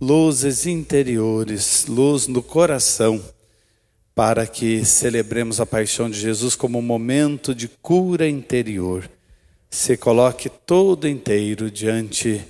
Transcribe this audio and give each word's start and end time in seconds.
luzes 0.00 0.66
interiores, 0.66 1.86
luz 1.86 2.26
no 2.26 2.42
coração, 2.42 3.22
para 4.14 4.46
que 4.46 4.84
celebremos 4.84 5.60
a 5.60 5.66
paixão 5.66 6.10
de 6.10 6.18
Jesus 6.18 6.54
como 6.54 6.78
um 6.78 6.82
momento 6.82 7.54
de 7.54 7.68
cura 7.68 8.28
interior. 8.28 9.08
Se 9.70 9.96
coloque 9.96 10.48
todo 10.48 11.08
inteiro 11.08 11.70
diante 11.70 12.42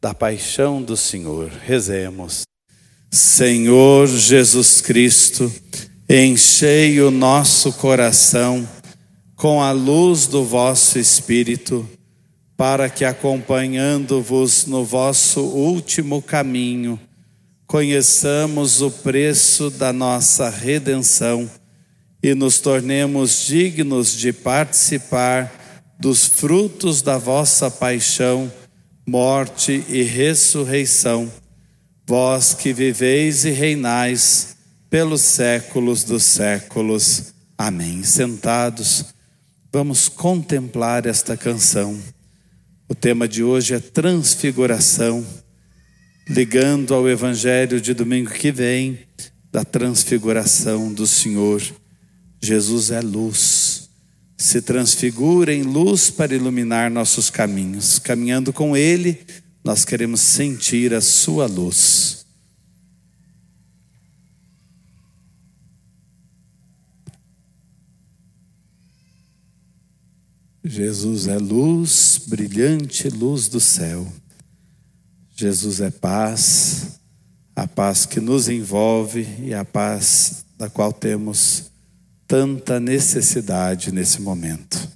da 0.00 0.14
paixão 0.14 0.82
do 0.82 0.96
Senhor. 0.96 1.50
Rezemos. 1.50 2.42
Senhor 3.10 4.06
Jesus 4.06 4.80
Cristo, 4.80 5.52
enchei 6.08 7.00
o 7.00 7.10
nosso 7.10 7.72
coração 7.72 8.66
com 9.34 9.62
a 9.62 9.72
luz 9.72 10.26
do 10.26 10.44
vosso 10.44 10.98
Espírito, 10.98 11.88
para 12.60 12.90
que, 12.90 13.06
acompanhando-vos 13.06 14.66
no 14.66 14.84
vosso 14.84 15.40
último 15.40 16.20
caminho, 16.20 17.00
conheçamos 17.66 18.82
o 18.82 18.90
preço 18.90 19.70
da 19.70 19.94
nossa 19.94 20.50
redenção 20.50 21.50
e 22.22 22.34
nos 22.34 22.60
tornemos 22.60 23.46
dignos 23.46 24.12
de 24.12 24.30
participar 24.30 25.50
dos 25.98 26.26
frutos 26.26 27.00
da 27.00 27.16
vossa 27.16 27.70
paixão, 27.70 28.52
morte 29.08 29.82
e 29.88 30.02
ressurreição 30.02 31.32
vós 32.06 32.52
que 32.52 32.74
viveis 32.74 33.46
e 33.46 33.50
reinais 33.50 34.56
pelos 34.90 35.22
séculos 35.22 36.04
dos 36.04 36.24
séculos. 36.24 37.32
Amém. 37.56 38.02
Sentados, 38.02 39.06
vamos 39.72 40.10
contemplar 40.10 41.06
esta 41.06 41.38
canção. 41.38 41.98
O 42.90 42.94
tema 42.94 43.28
de 43.28 43.40
hoje 43.40 43.72
é 43.72 43.78
transfiguração, 43.78 45.24
ligando 46.28 46.92
ao 46.92 47.08
evangelho 47.08 47.80
de 47.80 47.94
domingo 47.94 48.30
que 48.30 48.50
vem, 48.50 48.98
da 49.52 49.64
transfiguração 49.64 50.92
do 50.92 51.06
Senhor. 51.06 51.62
Jesus 52.42 52.90
é 52.90 53.00
luz, 53.00 53.88
se 54.36 54.60
transfigura 54.60 55.54
em 55.54 55.62
luz 55.62 56.10
para 56.10 56.34
iluminar 56.34 56.90
nossos 56.90 57.30
caminhos. 57.30 58.00
Caminhando 58.00 58.52
com 58.52 58.76
Ele, 58.76 59.20
nós 59.62 59.84
queremos 59.84 60.20
sentir 60.20 60.92
a 60.92 61.00
Sua 61.00 61.46
luz. 61.46 62.19
Jesus 70.64 71.26
é 71.26 71.38
luz, 71.38 72.20
brilhante 72.26 73.08
luz 73.08 73.48
do 73.48 73.58
céu. 73.58 74.06
Jesus 75.34 75.80
é 75.80 75.90
paz, 75.90 77.00
a 77.56 77.66
paz 77.66 78.04
que 78.04 78.20
nos 78.20 78.48
envolve 78.48 79.26
e 79.42 79.54
a 79.54 79.64
paz 79.64 80.44
da 80.58 80.68
qual 80.68 80.92
temos 80.92 81.70
tanta 82.26 82.78
necessidade 82.78 83.90
nesse 83.90 84.20
momento. 84.20 84.90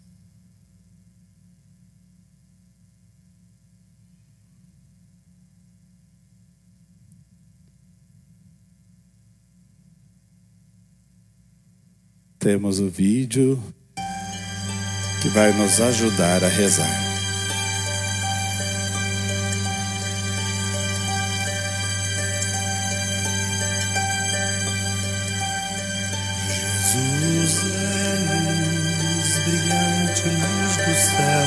temos 12.45 12.79
o 12.79 12.91
vídeo 12.91 13.59
que 15.25 15.31
vai 15.31 15.53
nos 15.53 15.81
ajudar 15.81 16.45
a 16.45 16.49
rezar. 16.49 17.01
Jesus 26.47 27.63
é 27.65 28.09
luz, 28.35 29.39
brilhante 29.47 30.29
luz 30.29 30.77
do 30.77 30.95
céu. 30.95 31.47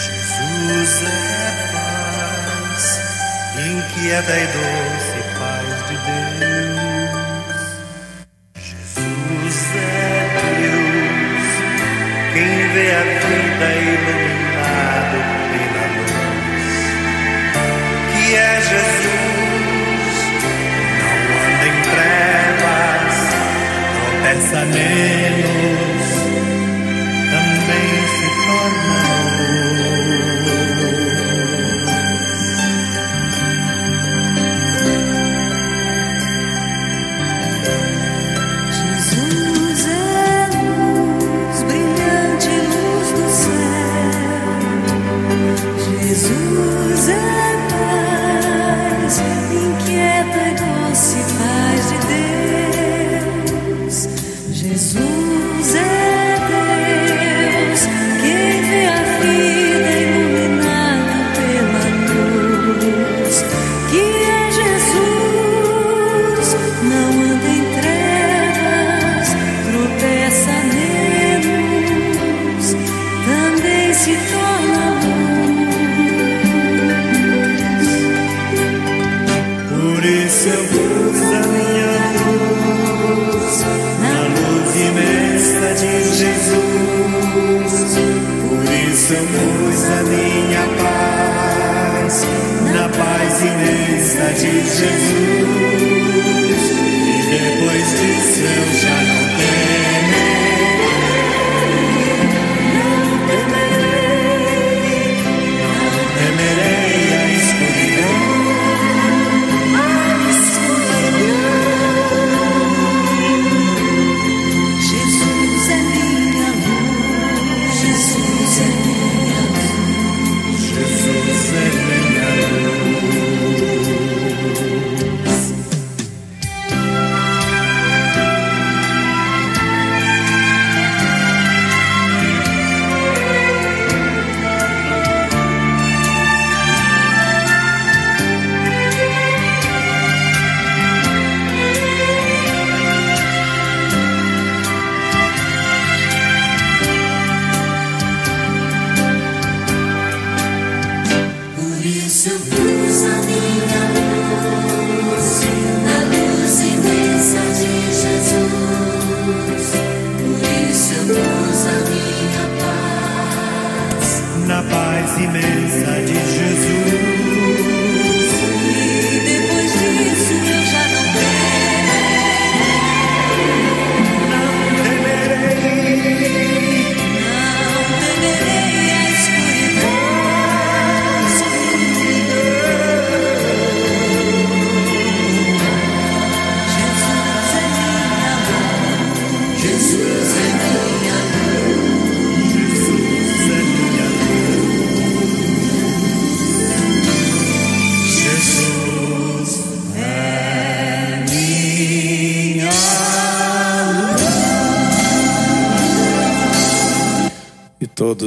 Jesus 0.00 1.02
é 1.02 1.68
paz, 1.74 2.84
inquieta 3.58 4.38
e 4.38 4.46
doce 4.46 5.11
vê 12.72 12.90
a 12.90 13.02
vida 13.02 13.68
iluminado 13.90 15.18
pela 15.50 15.84
luz, 15.96 16.66
que 18.10 18.24
é 18.34 18.60
Jesus. 18.70 20.14
Não 20.98 21.16
anda 21.44 21.66
em 21.66 21.76
trevas, 21.92 23.14
tropeça 23.94 24.60
menos, 24.66 25.11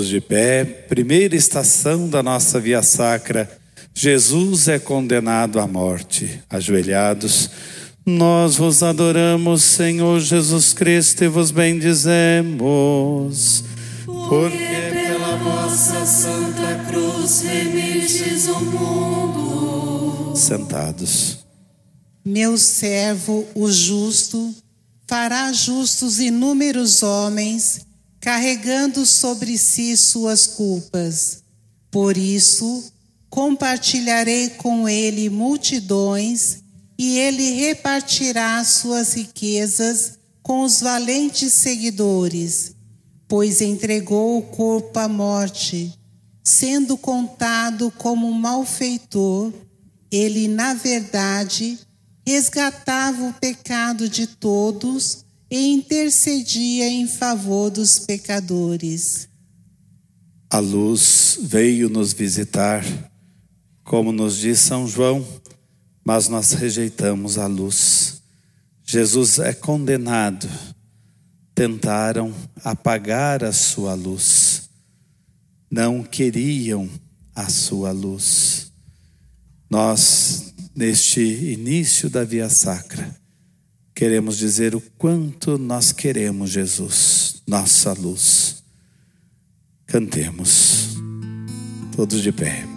Todos 0.06 0.10
de 0.10 0.22
pé, 0.22 0.64
primeira 0.64 1.36
estação 1.36 2.08
da 2.08 2.22
nossa 2.22 2.60
via 2.60 2.84
sacra. 2.84 3.50
Jesus 3.92 4.68
é 4.68 4.78
condenado 4.78 5.60
à 5.60 5.66
morte. 5.66 6.44
Ajoelhados, 6.48 7.50
nós 8.06 8.56
vos 8.56 8.84
adoramos, 8.84 9.64
Senhor 9.64 10.20
Jesus 10.20 10.74
Cristo, 10.74 11.24
e 11.24 11.28
vos 11.28 11.50
bendizemos. 11.50 12.54
Porque 14.06 14.92
pela 14.92 15.38
vossa 15.38 16.06
santa 16.06 16.86
cruz 16.88 17.42
remistes 17.42 18.48
o 18.48 18.60
mundo. 18.60 20.36
Sentados. 20.36 21.40
Meu 22.24 22.60
servo, 22.60 23.48
o 23.56 23.72
justo, 23.72 24.54
fará 25.08 25.52
justos 25.52 26.20
inúmeros 26.20 27.02
homens, 27.02 27.88
carregando 28.26 29.06
sobre 29.06 29.56
si 29.56 29.96
suas 29.96 30.48
culpas. 30.48 31.44
Por 31.92 32.18
isso, 32.18 32.92
compartilharei 33.30 34.50
com 34.50 34.90
ele 34.90 35.30
multidões, 35.30 36.64
e 36.98 37.20
ele 37.20 37.52
repartirá 37.52 38.64
suas 38.64 39.14
riquezas 39.14 40.18
com 40.42 40.64
os 40.64 40.82
valentes 40.82 41.54
seguidores, 41.54 42.74
pois 43.28 43.62
entregou 43.62 44.40
o 44.40 44.42
corpo 44.42 44.98
à 44.98 45.08
morte, 45.08 45.94
sendo 46.44 46.98
contado 46.98 47.92
como 47.92 48.28
um 48.28 48.34
malfeitor, 48.34 49.54
ele, 50.10 50.48
na 50.48 50.74
verdade, 50.74 51.78
resgatava 52.26 53.24
o 53.24 53.34
pecado 53.34 54.10
de 54.10 54.26
todos 54.26 55.25
e 55.50 55.72
intercedia 55.72 56.88
em 56.88 57.08
favor 57.08 57.70
dos 57.70 58.00
pecadores. 58.00 59.28
A 60.50 60.60
luz 60.60 61.38
veio 61.42 61.90
nos 61.90 62.14
visitar, 62.14 62.84
como 63.84 64.12
nos 64.12 64.38
diz 64.38 64.60
São 64.60 64.88
João, 64.88 65.26
mas 66.04 66.28
nós 66.28 66.54
rejeitamos 66.54 67.38
a 67.38 67.48
luz. 67.48 68.22
Jesus 68.84 69.40
é 69.40 69.54
condenado. 69.54 70.48
Tentaram 71.54 72.34
apagar 72.64 73.44
a 73.44 73.54
sua 73.54 73.94
luz, 73.94 74.70
não 75.72 76.04
queriam 76.04 76.90
a 77.34 77.50
sua 77.50 77.92
luz. 77.92 78.72
Nós, 79.70 80.54
neste 80.76 81.22
início 81.22 82.10
da 82.10 82.24
Via 82.24 82.50
Sacra, 82.50 83.16
queremos 83.96 84.38
dizer 84.38 84.76
o 84.76 84.82
quanto 84.98 85.58
nós 85.58 85.94
queremos 85.94 86.50
Jesus, 86.50 87.42
nossa 87.48 87.94
luz. 87.94 88.62
Cantemos, 89.88 90.98
todos 91.96 92.22
de 92.22 92.32
pé. 92.34 92.75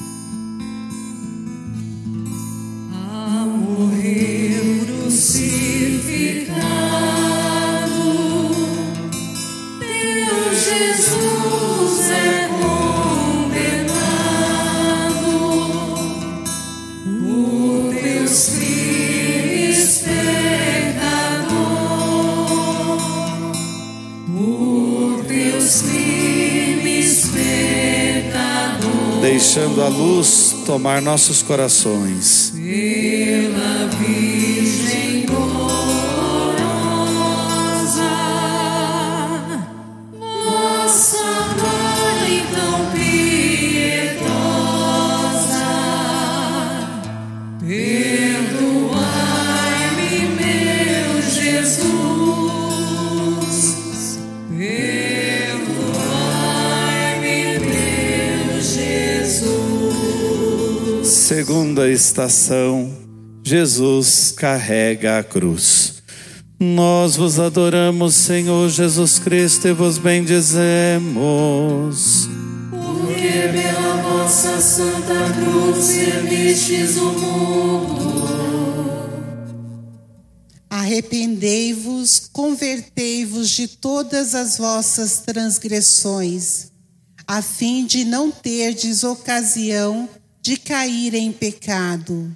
Deixando 29.59 29.83
a 29.83 29.89
luz 29.89 30.55
tomar 30.65 31.03
nossos 31.03 31.43
corações. 31.43 32.53
Pela 32.55 33.89
Virgem 33.99 34.38
Segunda 61.79 61.93
estação, 61.93 62.93
Jesus 63.45 64.33
carrega 64.33 65.21
a 65.21 65.23
cruz. 65.23 66.03
Nós 66.59 67.15
vos 67.15 67.39
adoramos, 67.39 68.17
Senhor 68.17 68.69
Jesus 68.69 69.21
Cristo, 69.21 69.69
e 69.69 69.73
vos 69.73 69.97
bendizemos. 69.97 71.09
Porque 72.69 73.49
pela 73.53 74.03
vossa 74.03 74.61
santa 74.61 75.15
cruz 75.35 75.91
remistes 75.91 76.97
o 76.97 77.13
mundo. 77.13 78.29
Arrependei-vos, 80.69 82.29
convertei-vos 82.33 83.51
de 83.51 83.69
todas 83.69 84.35
as 84.35 84.59
vossas 84.59 85.21
transgressões, 85.21 86.73
a 87.25 87.41
fim 87.41 87.87
de 87.87 88.05
não 88.05 88.33
terdes 88.33 89.05
ocasião 89.05 90.09
de 90.49 90.57
cair 90.57 91.13
em 91.13 91.31
pecado. 91.31 92.35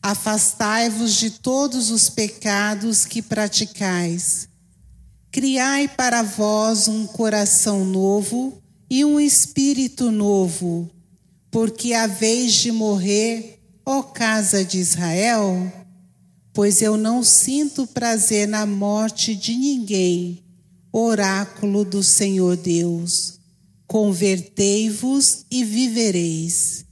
Afastai-vos 0.00 1.16
de 1.16 1.30
todos 1.30 1.90
os 1.90 2.08
pecados 2.08 3.04
que 3.04 3.20
praticais. 3.20 4.48
Criai 5.32 5.88
para 5.88 6.22
vós 6.22 6.86
um 6.86 7.08
coração 7.08 7.84
novo 7.84 8.62
e 8.88 9.04
um 9.04 9.18
espírito 9.18 10.12
novo, 10.12 10.88
porque 11.50 11.92
a 11.92 12.06
vez 12.06 12.52
de 12.52 12.70
morrer, 12.70 13.60
ó 13.84 14.00
casa 14.00 14.64
de 14.64 14.78
Israel, 14.78 15.72
pois 16.52 16.80
eu 16.82 16.96
não 16.96 17.24
sinto 17.24 17.84
prazer 17.84 18.46
na 18.46 18.64
morte 18.64 19.34
de 19.34 19.56
ninguém. 19.56 20.40
Oráculo 20.92 21.84
do 21.84 22.00
Senhor 22.00 22.56
Deus. 22.56 23.40
Convertei-vos 23.88 25.44
e 25.50 25.64
vivereis. 25.64 26.83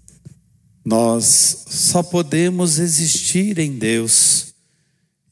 Nós 0.85 1.65
só 1.69 2.03
podemos 2.03 2.79
existir 2.79 3.59
em 3.59 3.79
Deus 3.79 4.53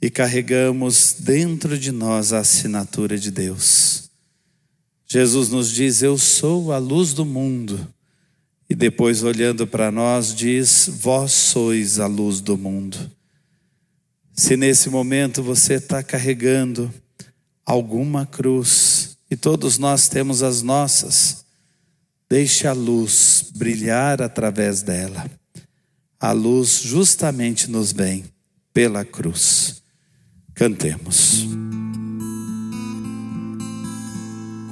e 0.00 0.08
carregamos 0.08 1.16
dentro 1.18 1.78
de 1.78 1.90
nós 1.90 2.32
a 2.32 2.38
assinatura 2.38 3.18
de 3.18 3.30
Deus. 3.30 4.10
Jesus 5.06 5.48
nos 5.48 5.70
diz: 5.70 6.02
Eu 6.02 6.16
sou 6.16 6.72
a 6.72 6.78
luz 6.78 7.12
do 7.12 7.24
mundo. 7.24 7.86
E 8.68 8.74
depois, 8.74 9.24
olhando 9.24 9.66
para 9.66 9.90
nós, 9.90 10.32
diz: 10.32 10.88
Vós 11.00 11.32
sois 11.32 11.98
a 11.98 12.06
luz 12.06 12.40
do 12.40 12.56
mundo. 12.56 13.10
Se 14.32 14.56
nesse 14.56 14.88
momento 14.88 15.42
você 15.42 15.74
está 15.74 16.02
carregando 16.02 16.92
alguma 17.66 18.24
cruz, 18.24 19.16
e 19.28 19.36
todos 19.36 19.78
nós 19.78 20.08
temos 20.08 20.42
as 20.42 20.62
nossas, 20.62 21.44
deixe 22.28 22.66
a 22.66 22.72
luz 22.72 23.50
brilhar 23.54 24.22
através 24.22 24.82
dela. 24.82 25.39
A 26.22 26.32
luz 26.32 26.82
justamente 26.82 27.70
nos 27.70 27.92
vem 27.92 28.26
pela 28.74 29.06
cruz. 29.06 29.82
Cantemos. 30.54 31.46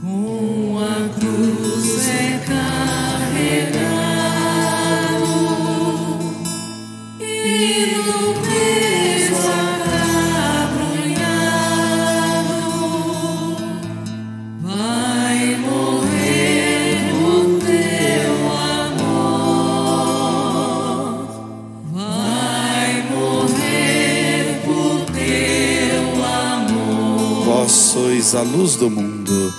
Com 0.02 0.78
a 0.78 1.08
cruz 1.18 2.06
é 2.06 2.38
carregado 2.46 3.88
e 7.18 7.97
a 28.34 28.42
luz 28.42 28.76
do 28.76 28.90
mundo. 28.90 29.52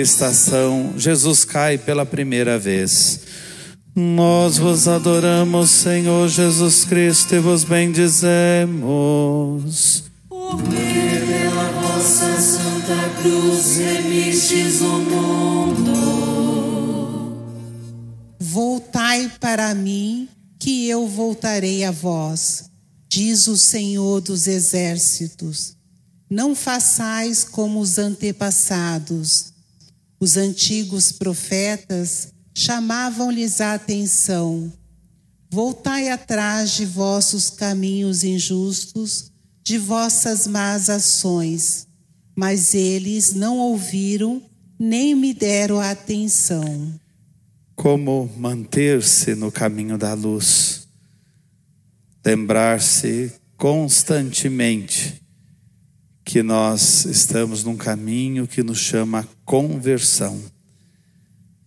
Estação, 0.00 0.94
Jesus 0.96 1.44
cai 1.44 1.76
pela 1.78 2.06
primeira 2.06 2.58
vez. 2.58 3.20
Nós 3.94 4.58
vos 4.58 4.86
adoramos, 4.86 5.70
Senhor 5.70 6.28
Jesus 6.28 6.84
Cristo, 6.84 7.34
e 7.34 7.40
vos 7.40 7.64
bendizemos. 7.64 8.74
Porque 10.28 10.76
pela 11.26 11.72
vossa 11.72 12.40
santa 12.40 13.08
cruz 13.20 13.76
remistes 13.76 14.80
o 14.80 14.98
mundo. 14.98 15.98
Voltai 18.38 19.32
para 19.40 19.74
mim, 19.74 20.28
que 20.60 20.88
eu 20.88 21.08
voltarei 21.08 21.84
a 21.84 21.90
vós, 21.90 22.70
diz 23.08 23.46
o 23.48 23.56
Senhor 23.56 24.20
dos 24.20 24.46
Exércitos. 24.46 25.76
Não 26.30 26.54
façais 26.54 27.42
como 27.42 27.80
os 27.80 27.98
antepassados. 27.98 29.57
Os 30.20 30.36
antigos 30.36 31.12
profetas 31.12 32.32
chamavam-lhes 32.52 33.60
a 33.60 33.74
atenção. 33.74 34.72
Voltai 35.50 36.08
atrás 36.08 36.72
de 36.72 36.84
vossos 36.84 37.50
caminhos 37.50 38.24
injustos, 38.24 39.30
de 39.62 39.78
vossas 39.78 40.46
más 40.46 40.90
ações. 40.90 41.86
Mas 42.34 42.74
eles 42.74 43.32
não 43.32 43.58
ouviram, 43.58 44.42
nem 44.78 45.14
me 45.14 45.32
deram 45.32 45.80
atenção. 45.80 46.98
Como 47.76 48.28
manter-se 48.36 49.36
no 49.36 49.52
caminho 49.52 49.96
da 49.96 50.14
luz? 50.14 50.88
Lembrar-se 52.26 53.32
constantemente 53.56 55.22
que 56.28 56.42
nós 56.42 57.06
estamos 57.06 57.64
num 57.64 57.74
caminho 57.74 58.46
que 58.46 58.62
nos 58.62 58.76
chama 58.76 59.26
conversão. 59.46 60.38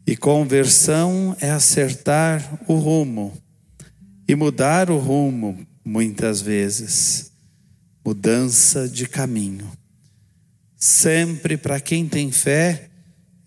E 0.06 0.16
conversão 0.16 1.36
é 1.42 1.50
acertar 1.50 2.60
o 2.68 2.76
rumo 2.76 3.34
e 4.28 4.36
mudar 4.36 4.92
o 4.92 5.00
rumo, 5.00 5.66
muitas 5.84 6.42
vezes. 6.42 7.32
Mudança 8.06 8.88
de 8.88 9.08
caminho. 9.08 9.68
Sempre 10.78 11.58
para 11.58 11.80
quem 11.80 12.08
tem 12.08 12.32
fé, 12.32 12.92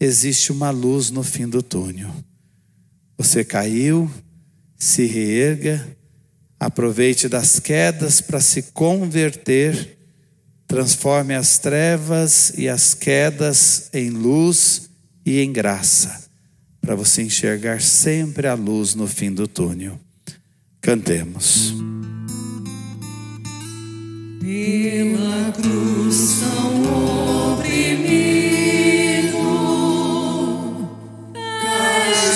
existe 0.00 0.50
uma 0.50 0.70
luz 0.70 1.12
no 1.12 1.22
fim 1.22 1.48
do 1.48 1.62
túnel. 1.62 2.12
Você 3.16 3.44
caiu, 3.44 4.10
se 4.76 5.06
reerga, 5.06 5.96
aproveite 6.58 7.28
das 7.28 7.60
quedas 7.60 8.20
para 8.20 8.40
se 8.40 8.62
converter, 8.72 9.93
transforme 10.74 11.34
as 11.36 11.56
trevas 11.56 12.52
e 12.58 12.68
as 12.68 12.94
quedas 12.94 13.88
em 13.92 14.10
luz 14.10 14.90
e 15.24 15.40
em 15.40 15.52
graça, 15.52 16.24
para 16.80 16.96
você 16.96 17.22
enxergar 17.22 17.80
sempre 17.80 18.48
a 18.48 18.54
luz 18.54 18.96
no 18.96 19.06
fim 19.06 19.32
do 19.32 19.46
túnel. 19.46 20.00
Cantemos. 20.80 21.72
Pela 24.40 25.52
cruz 25.52 26.40
tão 26.40 27.52
oprimido, 27.52 29.38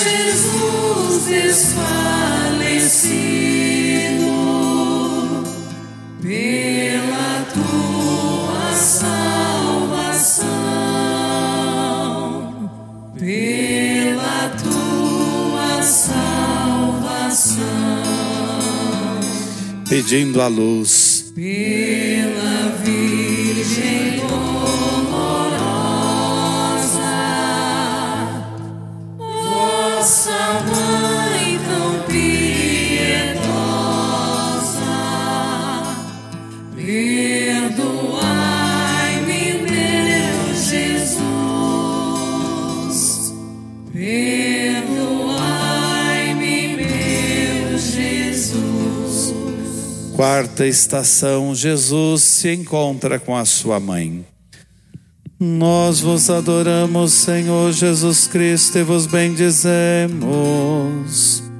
Jesus 0.01 1.25
desfalecido. 1.25 3.38
Pedindo 19.89 20.39
a 20.39 20.47
luz, 20.47 21.33
Pela 21.33 22.75
Virgem 22.83 24.08
quarta 50.59 50.67
estação, 50.67 51.55
Jesus 51.55 52.21
se 52.21 52.53
encontra 52.53 53.17
com 53.17 53.33
a 53.33 53.45
sua 53.45 53.79
mãe. 53.79 54.27
Nós 55.39 56.01
vos 56.01 56.29
adoramos, 56.29 57.13
Senhor 57.13 57.71
Jesus 57.71 58.27
Cristo, 58.27 58.77
e 58.77 58.83
vos 58.83 59.05
bendizemos. 59.05 60.21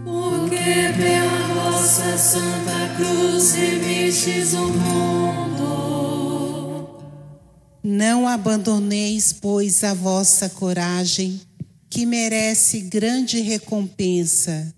Porque 0.04 0.92
pela 0.98 1.48
vossa 1.54 2.18
santa 2.18 2.94
cruz 2.98 3.54
remistes 3.54 4.52
o 4.54 4.68
mundo. 4.68 5.70
Não 7.82 8.28
abandoneis, 8.28 9.32
pois, 9.32 9.82
a 9.86 9.94
vossa 9.94 10.50
coragem, 10.50 11.40
que 11.90 12.06
merece 12.06 12.82
grande 12.82 13.40
recompensa. 13.40 14.76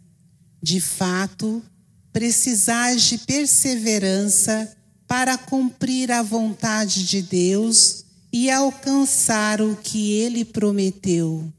De 0.62 0.80
fato, 0.80 1.64
precisais 2.12 3.04
de 3.04 3.18
perseverança 3.20 4.72
para 5.08 5.38
cumprir 5.38 6.12
a 6.12 6.22
vontade 6.22 7.06
de 7.06 7.22
Deus 7.22 8.06
e 8.32 8.50
alcançar 8.50 9.62
o 9.62 9.76
que 9.76 10.14
ele 10.14 10.46
prometeu. 10.46 11.52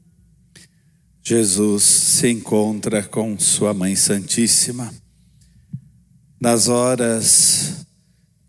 Jesus 1.21 1.83
se 1.83 2.29
encontra 2.29 3.03
com 3.03 3.37
Sua 3.39 3.73
Mãe 3.73 3.95
Santíssima. 3.95 4.93
Nas 6.41 6.67
horas 6.67 7.85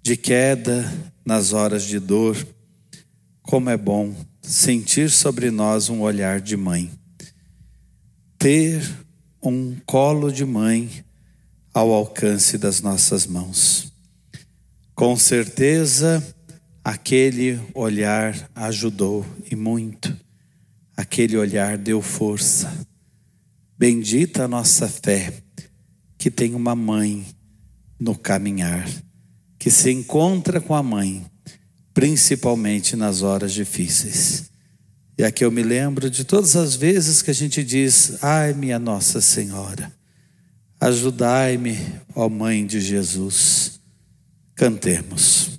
de 0.03 0.17
queda, 0.17 0.93
nas 1.25 1.53
horas 1.53 1.85
de 1.85 2.01
dor, 2.01 2.37
como 3.43 3.71
é 3.71 3.77
bom 3.77 4.15
sentir 4.43 5.11
sobre 5.11 5.51
nós 5.51 5.89
um 5.89 6.01
olhar 6.01 6.41
de 6.41 6.57
mãe. 6.57 6.91
Ter 8.39 8.83
um 9.43 9.77
colo 9.87 10.33
de 10.33 10.45
mãe 10.45 11.05
ao 11.75 11.93
alcance 11.93 12.57
das 12.57 12.81
nossas 12.81 13.27
mãos. 13.27 13.93
Com 14.95 15.17
certeza, 15.17 16.25
aquele 16.85 17.61
olhar 17.75 18.49
ajudou 18.55 19.27
e 19.51 19.57
muito. 19.57 20.17
Aquele 20.97 21.37
olhar 21.37 21.77
deu 21.77 22.01
força. 22.01 22.73
Bendita 23.77 24.45
a 24.45 24.49
nossa 24.49 24.89
fé, 24.89 25.35
que 26.17 26.31
tem 26.31 26.55
uma 26.55 26.77
mãe 26.77 27.27
no 27.99 28.17
caminhar, 28.17 28.89
que 29.59 29.69
se 29.69 29.91
encontra 29.91 30.61
com 30.61 30.77
a 30.77 30.83
mãe, 30.83 31.27
principalmente 31.93 32.95
nas 32.95 33.23
horas 33.23 33.53
difíceis. 33.53 34.45
E 35.19 35.25
aqui 35.25 35.45
eu 35.45 35.51
me 35.51 35.63
lembro 35.63 36.09
de 36.09 36.25
todas 36.25 36.55
as 36.55 36.77
vezes 36.77 37.21
que 37.21 37.33
a 37.33 37.35
gente 37.35 37.65
diz: 37.65 38.23
Ai, 38.23 38.53
minha 38.53 38.79
Nossa 38.79 39.21
Senhora, 39.21 39.93
ajudai-me, 40.85 41.79
ó 42.15 42.29
Mãe 42.29 42.67
de 42.67 42.81
Jesus. 42.81 43.81
Cantemos. 44.55 45.59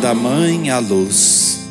Da 0.00 0.14
mãe, 0.14 0.70
a 0.70 0.78
luz. 0.78 1.66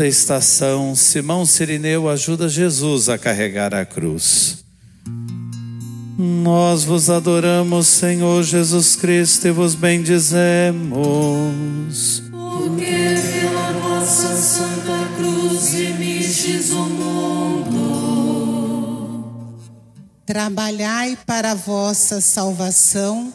Quinta 0.00 0.08
estação: 0.08 0.96
Simão 0.96 1.44
Sirineu 1.44 2.08
ajuda 2.08 2.48
Jesus 2.48 3.10
a 3.10 3.18
carregar 3.18 3.74
a 3.74 3.84
cruz. 3.84 4.64
Nós 6.16 6.84
vos 6.84 7.10
adoramos, 7.10 7.86
Senhor 7.86 8.42
Jesus 8.42 8.96
Cristo, 8.96 9.48
e 9.48 9.50
vos 9.50 9.74
bendizemos. 9.74 10.72
Porque 12.30 13.14
pela 13.40 13.72
vossa 13.72 14.34
santa 14.36 15.06
cruz 15.18 15.74
remistes 15.74 16.70
o 16.70 16.82
mundo. 16.86 17.74
Trabalhai 20.24 21.18
para 21.26 21.50
a 21.50 21.54
vossa 21.54 22.22
salvação 22.22 23.34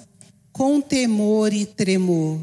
com 0.52 0.82
temor 0.82 1.54
e 1.54 1.64
tremor, 1.64 2.40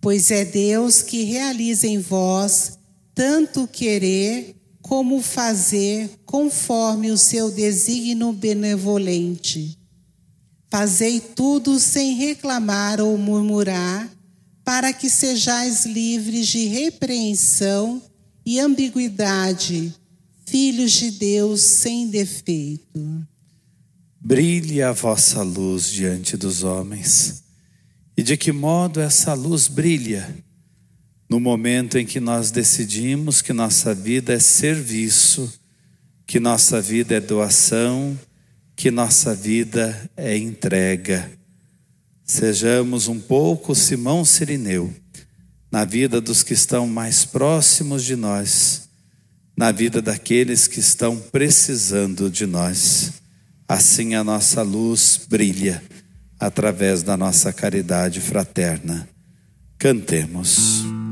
pois 0.00 0.30
é 0.30 0.46
Deus 0.46 1.02
que 1.02 1.24
realiza 1.24 1.86
em 1.86 1.98
vós 1.98 2.78
tanto 3.14 3.68
querer 3.68 4.56
como 4.82 5.22
fazer 5.22 6.10
conforme 6.26 7.10
o 7.10 7.16
seu 7.16 7.50
desígnio 7.50 8.32
benevolente. 8.32 9.78
Fazei 10.68 11.20
tudo 11.20 11.78
sem 11.78 12.14
reclamar 12.14 13.00
ou 13.00 13.16
murmurar, 13.16 14.10
para 14.64 14.92
que 14.92 15.08
sejais 15.08 15.84
livres 15.86 16.48
de 16.48 16.66
repreensão 16.66 18.02
e 18.44 18.58
ambiguidade, 18.58 19.94
filhos 20.46 20.92
de 20.92 21.10
Deus 21.12 21.60
sem 21.60 22.08
defeito. 22.08 23.26
Brilhe 24.20 24.82
a 24.82 24.90
vossa 24.90 25.42
luz 25.42 25.90
diante 25.90 26.36
dos 26.36 26.62
homens. 26.62 27.44
E 28.16 28.22
de 28.22 28.36
que 28.36 28.52
modo 28.52 29.00
essa 29.00 29.34
luz 29.34 29.68
brilha? 29.68 30.43
No 31.28 31.40
momento 31.40 31.98
em 31.98 32.06
que 32.06 32.20
nós 32.20 32.50
decidimos 32.50 33.40
que 33.40 33.52
nossa 33.52 33.94
vida 33.94 34.32
é 34.32 34.38
serviço, 34.38 35.52
que 36.26 36.38
nossa 36.38 36.80
vida 36.80 37.14
é 37.14 37.20
doação, 37.20 38.18
que 38.76 38.90
nossa 38.90 39.34
vida 39.34 40.10
é 40.16 40.36
entrega. 40.36 41.30
Sejamos 42.24 43.08
um 43.08 43.20
pouco 43.20 43.74
Simão 43.74 44.24
Sirineu 44.24 44.92
na 45.70 45.84
vida 45.84 46.20
dos 46.20 46.42
que 46.42 46.52
estão 46.52 46.86
mais 46.86 47.24
próximos 47.24 48.04
de 48.04 48.14
nós, 48.14 48.88
na 49.56 49.72
vida 49.72 50.00
daqueles 50.00 50.66
que 50.66 50.78
estão 50.78 51.18
precisando 51.18 52.30
de 52.30 52.46
nós. 52.46 53.14
Assim 53.66 54.14
a 54.14 54.22
nossa 54.22 54.62
luz 54.62 55.20
brilha 55.28 55.82
através 56.38 57.02
da 57.02 57.16
nossa 57.16 57.52
caridade 57.52 58.20
fraterna. 58.20 59.08
Cantemos. 59.78 61.03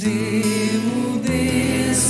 Extremo 0.00 1.20
desmaiado, 1.20 2.08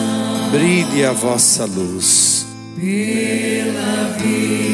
Brilhe 0.50 1.04
a 1.04 1.12
vossa 1.12 1.64
luz. 1.66 2.34
Pela 2.76 4.18
Virgem 4.18 4.65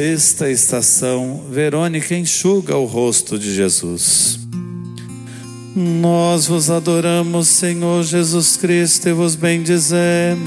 Sexta 0.00 0.48
estação, 0.50 1.44
Verônica 1.50 2.16
enxuga 2.16 2.74
o 2.74 2.86
rosto 2.86 3.38
de 3.38 3.54
Jesus. 3.54 4.40
Nós 5.76 6.46
vos 6.46 6.70
adoramos, 6.70 7.48
Senhor 7.48 8.02
Jesus 8.02 8.56
Cristo, 8.56 9.10
e 9.10 9.12
vos 9.12 9.34
bendizemos. 9.34 10.38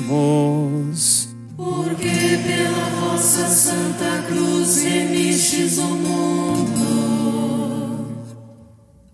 Porque 1.56 2.08
pela 2.48 2.90
vossa 3.00 3.48
santa 3.48 4.24
cruz 4.24 4.82
remistes 4.82 5.78
o 5.78 5.98
mundo. 5.98 6.88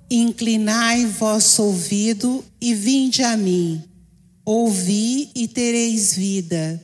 Inclinai 0.10 1.06
vosso 1.06 1.64
ouvido 1.64 2.46
e 2.62 2.74
vinde 2.74 3.24
a 3.24 3.36
mim. 3.36 3.84
Ouvi 4.46 5.32
e 5.36 5.50
tereis 5.50 6.16
vida. 6.16 6.82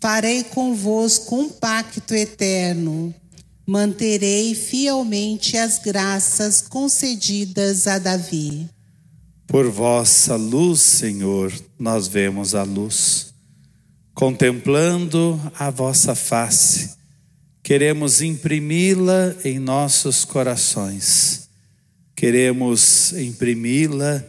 Farei 0.00 0.44
convosco 0.44 1.36
um 1.36 1.48
pacto 1.48 2.14
eterno. 2.14 3.14
Manterei 3.66 4.54
fielmente 4.54 5.56
as 5.56 5.78
graças 5.78 6.60
concedidas 6.60 7.86
a 7.86 7.98
Davi. 7.98 8.68
Por 9.46 9.70
vossa 9.70 10.36
luz, 10.36 10.80
Senhor, 10.80 11.52
nós 11.78 12.06
vemos 12.06 12.54
a 12.54 12.62
luz. 12.62 13.34
Contemplando 14.14 15.40
a 15.58 15.70
vossa 15.70 16.14
face, 16.14 16.96
queremos 17.62 18.22
imprimi-la 18.22 19.34
em 19.44 19.58
nossos 19.58 20.24
corações. 20.24 21.48
Queremos 22.14 23.12
imprimi-la 23.12 24.24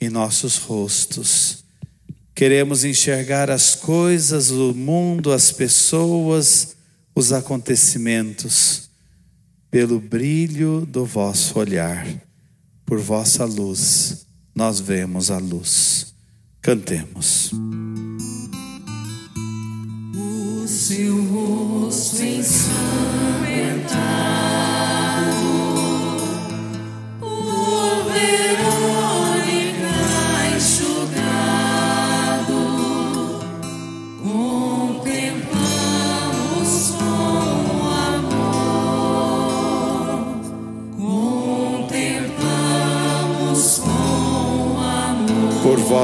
em 0.00 0.08
nossos 0.08 0.58
rostos. 0.58 1.61
Queremos 2.42 2.82
enxergar 2.82 3.52
as 3.52 3.76
coisas, 3.76 4.50
o 4.50 4.74
mundo, 4.74 5.30
as 5.30 5.52
pessoas, 5.52 6.74
os 7.14 7.32
acontecimentos, 7.32 8.90
pelo 9.70 10.00
brilho 10.00 10.84
do 10.84 11.04
vosso 11.04 11.56
olhar, 11.56 12.04
por 12.84 12.98
vossa 12.98 13.44
luz, 13.44 14.26
nós 14.52 14.80
vemos 14.80 15.30
a 15.30 15.38
luz. 15.38 16.12
Cantemos. 16.60 17.52
O 20.16 20.66
seu 20.66 21.24
rosto 21.26 22.24
ensanguentado, 22.24 23.21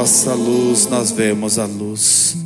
vossa 0.08 0.32
luz, 0.32 0.86
nós 0.86 1.10
vemos 1.10 1.58
a 1.58 1.66
luz. 1.66 2.37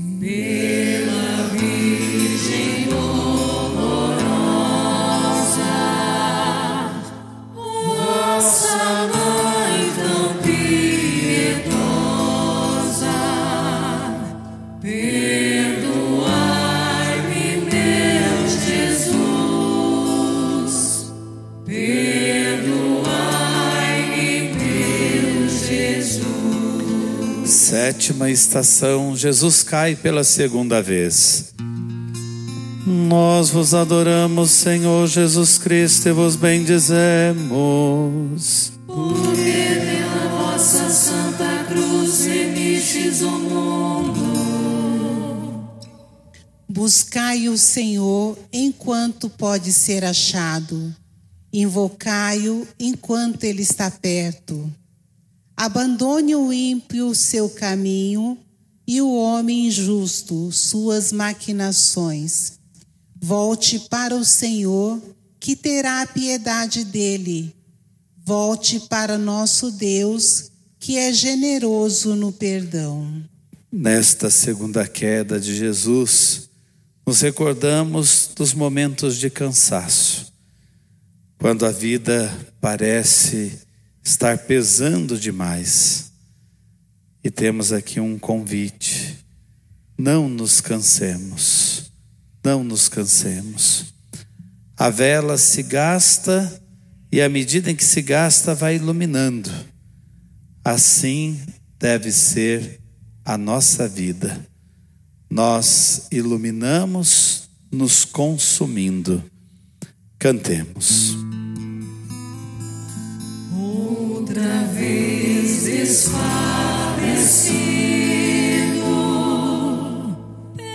Estação, 28.52 29.16
Jesus 29.16 29.62
cai 29.62 29.96
pela 29.96 30.22
segunda 30.22 30.82
vez. 30.82 31.54
Nós 32.86 33.48
vos 33.48 33.72
adoramos, 33.72 34.50
Senhor 34.50 35.06
Jesus 35.06 35.56
Cristo, 35.56 36.10
e 36.10 36.12
vos 36.12 36.36
bendizemos. 36.36 37.40
Porque 38.86 39.78
pela 39.80 40.28
vossa 40.28 40.90
santa 40.90 41.64
cruz 41.64 42.26
remistes 42.26 43.22
o 43.22 43.30
mundo. 43.30 44.20
Buscai 46.68 47.48
o 47.48 47.56
Senhor 47.56 48.38
enquanto 48.52 49.30
pode 49.30 49.72
ser 49.72 50.04
achado. 50.04 50.94
Invocai-o 51.50 52.68
enquanto 52.78 53.44
ele 53.44 53.62
está 53.62 53.90
perto. 53.90 54.70
Abandone 55.56 56.34
o 56.34 56.52
ímpio 56.52 57.14
seu 57.14 57.48
caminho 57.48 58.38
e 58.86 59.00
o 59.00 59.14
homem 59.14 59.66
injusto 59.68 60.50
suas 60.50 61.12
maquinações. 61.12 62.54
Volte 63.20 63.78
para 63.78 64.16
o 64.16 64.24
Senhor, 64.24 65.00
que 65.38 65.54
terá 65.54 66.04
piedade 66.06 66.84
dele. 66.84 67.54
Volte 68.24 68.80
para 68.80 69.18
nosso 69.18 69.70
Deus, 69.70 70.50
que 70.78 70.96
é 70.96 71.12
generoso 71.12 72.14
no 72.16 72.32
perdão. 72.32 73.22
Nesta 73.70 74.30
segunda 74.30 74.86
queda 74.86 75.40
de 75.40 75.56
Jesus, 75.56 76.50
nos 77.06 77.20
recordamos 77.20 78.30
dos 78.34 78.52
momentos 78.52 79.16
de 79.16 79.30
cansaço, 79.30 80.32
quando 81.38 81.64
a 81.64 81.70
vida 81.70 82.30
parece 82.60 83.58
estar 84.02 84.38
pesando 84.38 85.18
demais. 85.18 86.12
E 87.22 87.30
temos 87.30 87.72
aqui 87.72 88.00
um 88.00 88.18
convite: 88.18 89.18
não 89.96 90.28
nos 90.28 90.60
cansemos, 90.60 91.92
não 92.44 92.64
nos 92.64 92.88
cansemos. 92.88 93.92
A 94.76 94.90
vela 94.90 95.38
se 95.38 95.62
gasta 95.62 96.60
e 97.12 97.20
à 97.20 97.28
medida 97.28 97.70
em 97.70 97.76
que 97.76 97.84
se 97.84 98.00
gasta, 98.00 98.54
vai 98.54 98.76
iluminando. 98.76 99.50
Assim 100.64 101.40
deve 101.78 102.10
ser 102.10 102.80
a 103.24 103.36
nossa 103.36 103.86
vida. 103.86 104.46
Nós 105.30 106.08
iluminamos 106.10 107.50
nos 107.70 108.04
consumindo. 108.04 109.22
Cantemos. 110.18 111.16
Outra 114.42 114.64
vez 114.74 115.62
desfalecido 115.62 116.02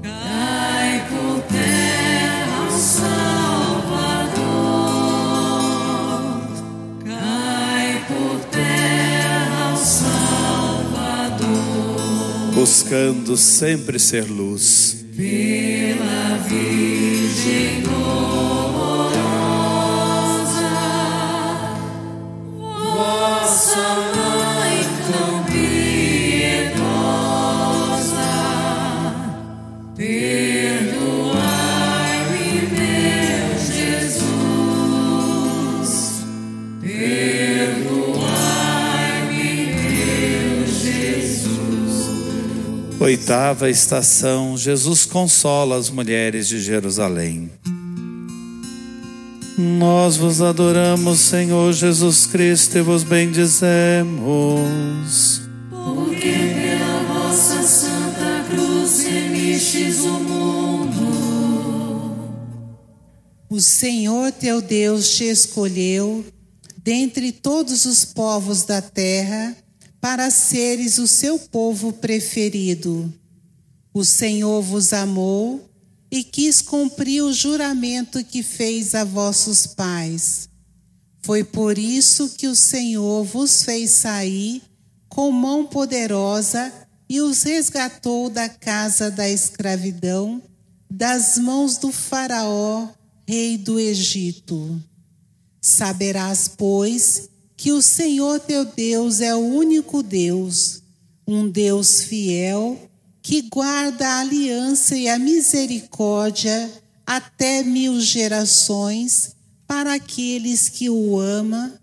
cai 0.01 1.05
por 1.11 1.43
terra 1.43 2.67
o 2.67 2.71
Salvador, 2.71 4.17
cai 7.05 8.01
por 8.07 8.39
terra 8.49 9.73
o 9.75 9.77
Salvador. 9.77 11.45
Buscando 12.55 13.37
sempre 13.37 13.99
ser 13.99 14.27
luz. 14.27 14.96
Pela 15.17 16.37
Virgem 16.47 17.81
dolorosa, 17.81 18.66
Oitava 43.07 43.69
estação: 43.69 44.57
Jesus 44.57 45.05
consola 45.05 45.77
as 45.77 45.89
mulheres 45.89 46.45
de 46.45 46.59
Jerusalém. 46.59 47.49
Nós 49.57 50.17
vos 50.17 50.41
adoramos, 50.41 51.19
Senhor 51.19 51.71
Jesus 51.71 52.25
Cristo, 52.25 52.77
e 52.77 52.81
vos 52.81 53.03
bendizemos. 53.03 54.59
Porque 55.69 56.33
pela 56.33 57.03
vossa 57.03 57.63
santa 57.63 58.43
cruz 58.49 59.05
remistes 59.05 59.99
o 59.99 60.19
mundo. 60.19 61.07
O 63.49 63.61
Senhor 63.61 64.33
teu 64.33 64.61
Deus 64.61 65.15
te 65.15 65.23
escolheu 65.23 66.25
dentre 66.83 67.31
todos 67.31 67.85
os 67.85 68.03
povos 68.03 68.63
da 68.63 68.81
terra 68.81 69.55
para 70.07 70.29
seres 70.29 70.99
o 70.99 71.05
seu 71.05 71.37
povo 71.37 71.91
preferido. 71.91 73.13
O 73.93 74.05
Senhor 74.05 74.61
vos 74.61 74.93
amou 74.93 75.69
e 76.09 76.23
quis 76.23 76.61
cumprir 76.61 77.21
o 77.23 77.33
juramento 77.33 78.23
que 78.23 78.41
fez 78.41 78.95
a 78.95 79.03
vossos 79.03 79.67
pais. 79.67 80.47
Foi 81.21 81.43
por 81.43 81.77
isso 81.77 82.29
que 82.37 82.47
o 82.47 82.55
Senhor 82.55 83.25
vos 83.25 83.63
fez 83.63 83.91
sair 83.91 84.61
com 85.09 85.29
mão 85.29 85.65
poderosa 85.65 86.71
e 87.09 87.19
os 87.19 87.43
resgatou 87.43 88.29
da 88.29 88.47
casa 88.47 89.11
da 89.11 89.27
escravidão, 89.27 90.41
das 90.89 91.37
mãos 91.37 91.75
do 91.77 91.91
Faraó, 91.91 92.87
rei 93.27 93.57
do 93.57 93.77
Egito. 93.77 94.81
Saberás, 95.61 96.47
pois, 96.47 97.27
que 97.57 97.71
o 97.71 97.81
Senhor 97.81 98.39
teu 98.39 98.63
Deus 98.63 99.19
é 99.19 99.35
o 99.35 99.39
único 99.39 100.03
Deus, 100.03 100.83
um 101.27 101.49
Deus 101.49 102.03
fiel, 102.03 102.79
que 103.23 103.41
guarda 103.41 104.07
a 104.07 104.19
aliança 104.19 104.95
e 104.95 105.09
a 105.09 105.17
misericórdia 105.17 106.71
até 107.05 107.63
mil 107.63 107.99
gerações 107.99 109.35
para 109.65 109.95
aqueles 109.95 110.69
que 110.69 110.87
o 110.87 111.19
amam 111.19 111.73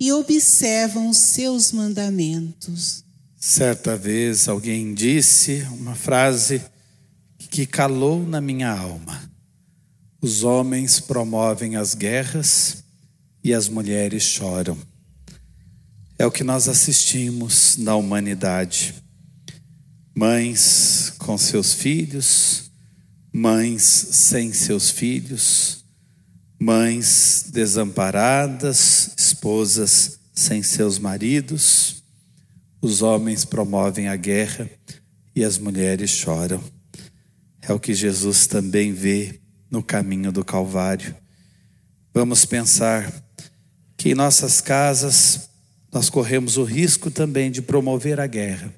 e 0.00 0.10
observam 0.12 1.12
seus 1.12 1.70
mandamentos. 1.70 3.04
Certa 3.36 3.96
vez 3.96 4.48
alguém 4.48 4.94
disse 4.94 5.66
uma 5.72 5.94
frase 5.94 6.62
que 7.50 7.66
calou 7.66 8.26
na 8.26 8.40
minha 8.40 8.70
alma: 8.70 9.30
Os 10.20 10.42
homens 10.42 10.98
promovem 10.98 11.76
as 11.76 11.94
guerras 11.94 12.82
e 13.44 13.52
as 13.52 13.68
mulheres 13.68 14.22
choram. 14.22 14.78
É 16.22 16.26
o 16.26 16.30
que 16.30 16.44
nós 16.44 16.68
assistimos 16.68 17.76
na 17.78 17.96
humanidade. 17.96 18.94
Mães 20.14 21.12
com 21.18 21.36
seus 21.36 21.74
filhos, 21.74 22.70
mães 23.32 23.82
sem 23.82 24.52
seus 24.52 24.88
filhos, 24.88 25.84
mães 26.60 27.46
desamparadas, 27.52 29.10
esposas 29.18 30.20
sem 30.32 30.62
seus 30.62 30.96
maridos. 30.96 32.04
Os 32.80 33.02
homens 33.02 33.44
promovem 33.44 34.06
a 34.06 34.14
guerra 34.14 34.70
e 35.34 35.42
as 35.42 35.58
mulheres 35.58 36.10
choram. 36.10 36.62
É 37.60 37.72
o 37.72 37.80
que 37.80 37.94
Jesus 37.94 38.46
também 38.46 38.92
vê 38.92 39.40
no 39.68 39.82
caminho 39.82 40.30
do 40.30 40.44
Calvário. 40.44 41.16
Vamos 42.14 42.44
pensar 42.44 43.12
que 43.96 44.10
em 44.10 44.14
nossas 44.14 44.60
casas 44.60 45.50
nós 45.92 46.08
corremos 46.08 46.56
o 46.56 46.64
risco 46.64 47.10
também 47.10 47.50
de 47.50 47.60
promover 47.60 48.18
a 48.18 48.26
guerra, 48.26 48.72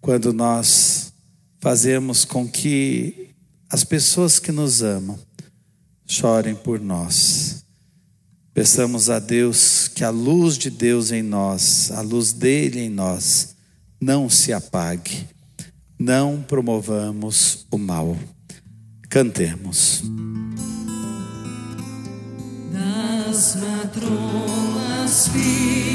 quando 0.00 0.32
nós 0.32 1.12
fazemos 1.60 2.24
com 2.24 2.48
que 2.48 3.30
as 3.70 3.84
pessoas 3.84 4.40
que 4.40 4.50
nos 4.50 4.82
amam 4.82 5.18
chorem 6.06 6.54
por 6.54 6.80
nós. 6.80 7.64
Peçamos 8.52 9.08
a 9.10 9.18
Deus 9.18 9.88
que 9.88 10.04
a 10.04 10.10
luz 10.10 10.58
de 10.58 10.70
Deus 10.70 11.10
em 11.10 11.22
nós, 11.22 11.90
a 11.90 12.00
luz 12.00 12.32
dele 12.32 12.80
em 12.80 12.90
nós, 12.90 13.56
não 14.00 14.28
se 14.28 14.52
apague, 14.52 15.26
não 15.98 16.42
promovamos 16.42 17.66
o 17.70 17.78
mal. 17.78 18.16
Cantemos. 19.08 20.02
Das 22.72 23.56
matronas 23.56 25.28
piedosas 25.28 25.93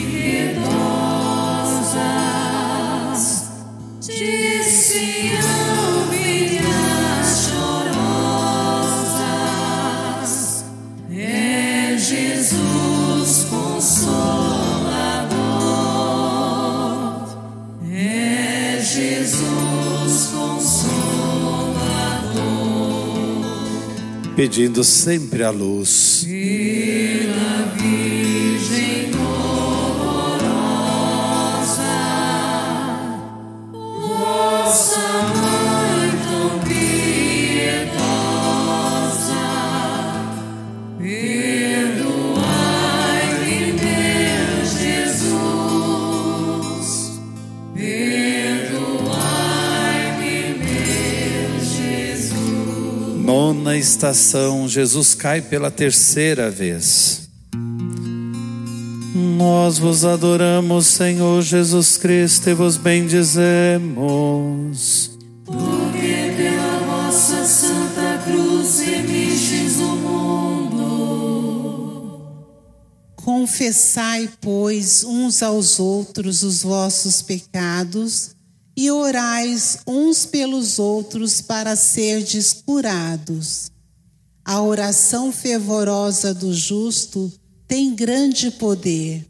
Pedindo 24.40 24.86
sempre 24.86 25.44
a 25.44 25.50
luz. 25.50 26.24
Virgem 26.26 28.19
nona 53.70 53.78
estação, 53.78 54.68
Jesus 54.68 55.14
cai 55.14 55.42
pela 55.42 55.70
terceira 55.70 56.50
vez. 56.50 57.30
Nós 59.38 59.78
vos 59.78 60.04
adoramos, 60.04 60.88
Senhor 60.88 61.44
Jesus 61.44 61.96
Cristo, 61.98 62.50
e 62.50 62.56
vos 62.56 62.78
bendizemos. 62.78 63.92
Porque 65.46 66.34
pela 66.36 66.80
vossa 66.80 67.46
santa 67.46 68.24
cruz 68.26 68.80
remistes 68.80 69.78
o 69.78 69.96
mundo. 69.98 70.80
Confessai, 73.18 74.28
pois, 74.42 75.04
uns 75.04 75.44
aos 75.44 75.80
outros 75.80 76.42
os 76.42 76.64
vossos 76.64 77.22
pecados 77.22 78.39
e 78.80 78.90
orais 78.90 79.80
uns 79.86 80.26
pelos 80.26 80.80
outros 80.80 81.42
para 81.42 81.76
serdes 81.76 82.54
curados. 82.54 83.70
A 84.46 84.62
oração 84.62 85.34
fervorosa 85.34 86.34
do 86.34 86.54
justo 86.54 87.30
tem 87.68 87.94
grande 87.94 88.50
poder. 88.52 89.28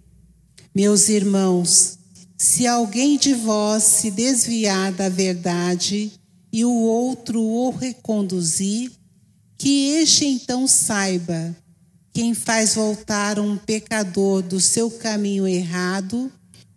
Meus 0.75 1.09
irmãos, 1.09 1.97
se 2.37 2.67
alguém 2.67 3.17
de 3.17 3.33
vós 3.33 3.81
se 3.81 4.11
desviar 4.11 4.91
da 4.91 5.09
verdade 5.09 6.11
e 6.53 6.63
o 6.63 6.71
outro 6.71 7.41
o 7.41 7.71
reconduzir, 7.71 8.91
que 9.57 9.93
este 9.95 10.25
então 10.25 10.67
saiba: 10.67 11.55
quem 12.13 12.35
faz 12.35 12.75
voltar 12.75 13.39
um 13.39 13.57
pecador 13.57 14.43
do 14.43 14.61
seu 14.61 14.91
caminho 14.91 15.47
errado, 15.47 16.31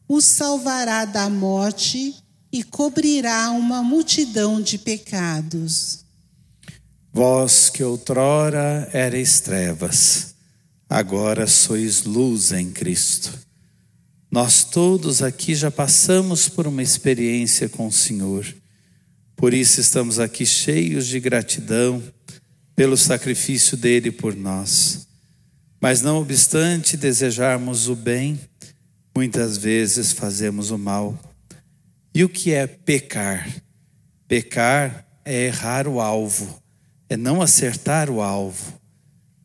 o 0.08 0.22
salvará 0.22 1.04
da 1.04 1.28
morte 1.28 2.22
e 2.52 2.62
cobrirá 2.62 3.50
uma 3.50 3.82
multidão 3.82 4.60
de 4.60 4.76
pecados. 4.76 6.04
Vós 7.10 7.70
que 7.70 7.82
outrora 7.82 8.88
erais 8.92 9.40
trevas, 9.40 10.34
agora 10.88 11.46
sois 11.46 12.04
luz 12.04 12.52
em 12.52 12.70
Cristo. 12.70 13.38
Nós 14.30 14.64
todos 14.64 15.22
aqui 15.22 15.54
já 15.54 15.70
passamos 15.70 16.48
por 16.48 16.66
uma 16.66 16.82
experiência 16.82 17.68
com 17.68 17.86
o 17.86 17.92
Senhor. 17.92 18.46
Por 19.36 19.52
isso 19.52 19.80
estamos 19.80 20.18
aqui 20.18 20.46
cheios 20.46 21.06
de 21.06 21.20
gratidão 21.20 22.02
pelo 22.74 22.96
sacrifício 22.96 23.76
dele 23.76 24.10
por 24.10 24.34
nós. 24.34 25.06
Mas 25.80 26.00
não 26.00 26.18
obstante 26.18 26.96
desejarmos 26.96 27.88
o 27.88 27.96
bem, 27.96 28.40
muitas 29.14 29.58
vezes 29.58 30.12
fazemos 30.12 30.70
o 30.70 30.78
mal. 30.78 31.18
E 32.14 32.24
o 32.24 32.28
que 32.28 32.52
é 32.52 32.66
pecar? 32.66 33.48
Pecar 34.28 35.06
é 35.24 35.46
errar 35.46 35.86
o 35.86 36.00
alvo, 36.00 36.62
é 37.08 37.16
não 37.16 37.40
acertar 37.40 38.10
o 38.10 38.20
alvo. 38.20 38.80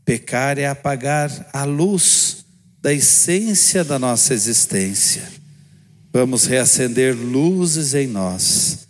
Pecar 0.04 0.58
é 0.58 0.68
apagar 0.68 1.50
a 1.54 1.64
luz 1.64 2.46
da 2.82 2.94
essência 2.94 3.84
da 3.84 4.00
nossa 4.00 4.34
existência. 4.34 5.24
Vamos 6.14 6.46
reacender 6.46 7.16
luzes 7.16 7.94
em 7.94 8.08
nós, 8.08 8.88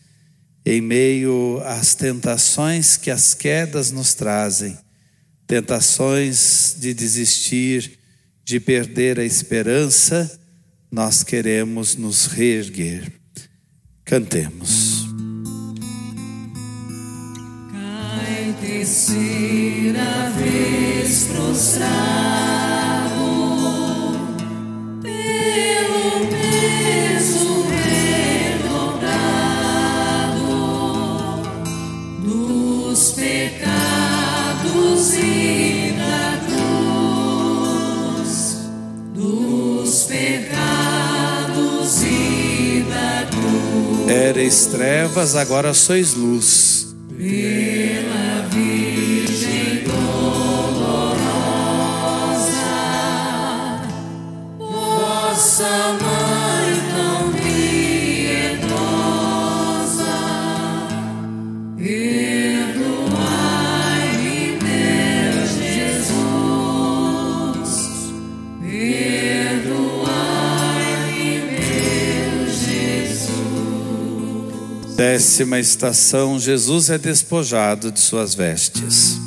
em 0.65 0.81
meio 0.81 1.61
às 1.65 1.95
tentações 1.95 2.95
que 2.97 3.09
as 3.09 3.33
quedas 3.33 3.91
nos 3.91 4.13
trazem 4.13 4.77
tentações 5.47 6.75
de 6.77 6.93
desistir, 6.93 7.97
de 8.43 8.59
perder 8.59 9.17
a 9.17 9.23
esperança, 9.23 10.39
nós 10.91 11.23
queremos 11.23 11.95
nos 11.95 12.25
reerguer. 12.27 13.16
Cantemos. 14.07 15.05
Cai 17.73 18.55
terceira 18.61 20.29
vez 20.29 21.25
prostrado 21.25 22.66
Éreis 44.37 44.67
trevas, 44.67 45.35
agora 45.35 45.73
sois 45.73 46.13
luz. 46.13 46.95
Pela 47.17 48.47
Virgem 48.51 49.83
dolorosa, 49.83 51.17
vossa 54.59 55.97
mãe 55.99 56.06
Décima 75.37 75.59
estação, 75.59 76.39
Jesus 76.39 76.89
é 76.89 76.97
despojado 76.97 77.91
de 77.91 77.99
suas 77.99 78.33
vestes. 78.33 79.19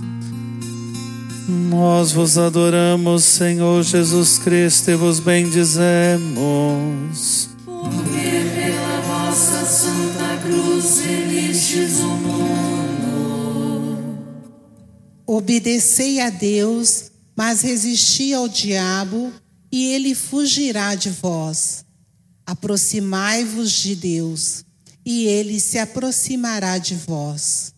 Nós 1.48 2.10
vos 2.10 2.36
adoramos, 2.36 3.22
Senhor 3.22 3.80
Jesus 3.84 4.36
Cristo, 4.36 4.90
e 4.90 4.96
vos 4.96 5.20
bendizemos. 5.20 7.48
Porque 7.64 8.44
pela 8.56 9.00
vossa 9.02 9.64
santa 9.64 10.36
cruz 10.42 10.98
remistes 10.98 12.00
o 12.00 12.08
mundo. 12.08 14.18
Obedecei 15.24 16.20
a 16.20 16.28
Deus, 16.28 17.12
mas 17.36 17.62
resisti 17.62 18.34
ao 18.34 18.48
diabo, 18.48 19.32
e 19.70 19.92
ele 19.92 20.16
fugirá 20.16 20.96
de 20.96 21.10
vós. 21.10 21.84
Aproximai-vos 22.44 23.70
de 23.70 23.94
Deus, 23.94 24.64
e 25.12 25.26
ele 25.26 25.58
se 25.58 25.76
aproximará 25.76 26.78
de 26.78 26.94
vós. 26.94 27.74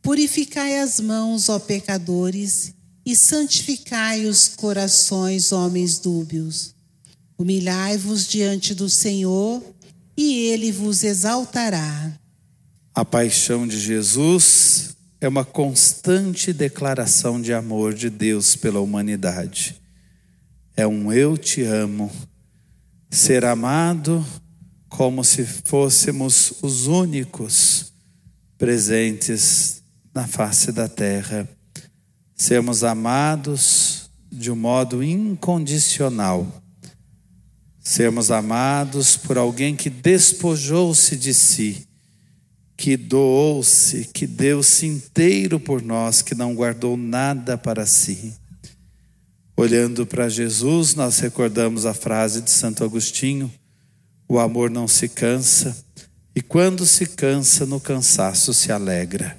Purificai 0.00 0.78
as 0.78 0.98
mãos, 0.98 1.50
ó 1.50 1.58
pecadores, 1.58 2.72
e 3.04 3.14
santificai 3.14 4.24
os 4.24 4.48
corações, 4.48 5.52
homens 5.52 5.98
dúbios. 5.98 6.74
Humilhai-vos 7.36 8.26
diante 8.26 8.74
do 8.74 8.88
Senhor, 8.88 9.62
e 10.16 10.32
ele 10.48 10.72
vos 10.72 11.04
exaltará. 11.04 12.18
A 12.94 13.04
paixão 13.04 13.66
de 13.66 13.78
Jesus 13.78 14.96
é 15.20 15.28
uma 15.28 15.44
constante 15.44 16.54
declaração 16.54 17.38
de 17.38 17.52
amor 17.52 17.92
de 17.92 18.08
Deus 18.08 18.56
pela 18.56 18.80
humanidade. 18.80 19.78
É 20.74 20.86
um 20.86 21.12
eu 21.12 21.36
te 21.36 21.60
amo. 21.64 22.10
Ser 23.10 23.44
amado 23.44 24.24
como 24.96 25.22
se 25.22 25.44
fôssemos 25.44 26.54
os 26.62 26.86
únicos 26.86 27.92
presentes 28.56 29.82
na 30.14 30.26
face 30.26 30.72
da 30.72 30.88
terra. 30.88 31.46
Sermos 32.34 32.82
amados 32.82 34.08
de 34.32 34.50
um 34.50 34.56
modo 34.56 35.02
incondicional. 35.02 36.62
Sermos 37.78 38.30
amados 38.30 39.16
por 39.16 39.36
alguém 39.36 39.76
que 39.76 39.90
despojou-se 39.90 41.14
de 41.14 41.34
si 41.34 41.86
que 42.76 42.96
doou-se, 42.96 44.04
que 44.12 44.26
deu-se 44.26 44.86
inteiro 44.86 45.58
por 45.58 45.80
nós, 45.80 46.20
que 46.20 46.34
não 46.34 46.54
guardou 46.54 46.96
nada 46.96 47.56
para 47.56 47.86
si. 47.86 48.34
Olhando 49.56 50.06
para 50.06 50.28
Jesus, 50.28 50.94
nós 50.94 51.18
recordamos 51.18 51.86
a 51.86 51.94
frase 51.94 52.42
de 52.42 52.50
Santo 52.50 52.84
Agostinho: 52.84 53.50
o 54.28 54.38
amor 54.38 54.70
não 54.70 54.88
se 54.88 55.08
cansa, 55.08 55.76
e 56.34 56.42
quando 56.42 56.84
se 56.84 57.06
cansa, 57.06 57.64
no 57.64 57.80
cansaço 57.80 58.52
se 58.52 58.70
alegra. 58.70 59.38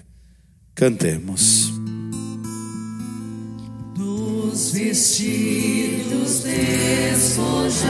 Cantemos. 0.74 1.72
Dos 3.96 4.72
vestidos 4.72 6.40
despojado, 6.44 7.88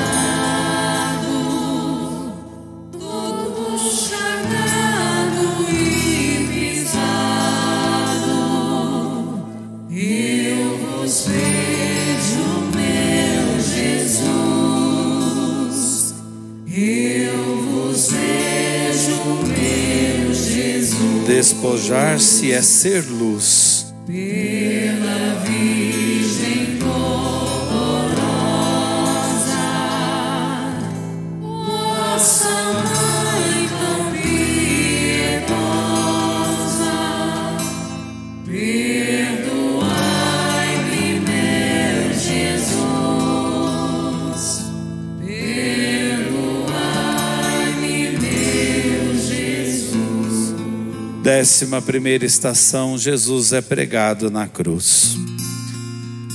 Despojar-se 21.37 22.51
é 22.51 22.63
ser 22.63 23.05
luz. 23.05 23.93
pela 24.07 25.35
Virgem 25.45 25.56
Décima 51.47 51.81
primeira 51.81 52.25
estação, 52.25 52.97
Jesus 52.97 53.53
é 53.53 53.61
pregado 53.61 54.29
na 54.29 54.49
cruz. 54.49 55.15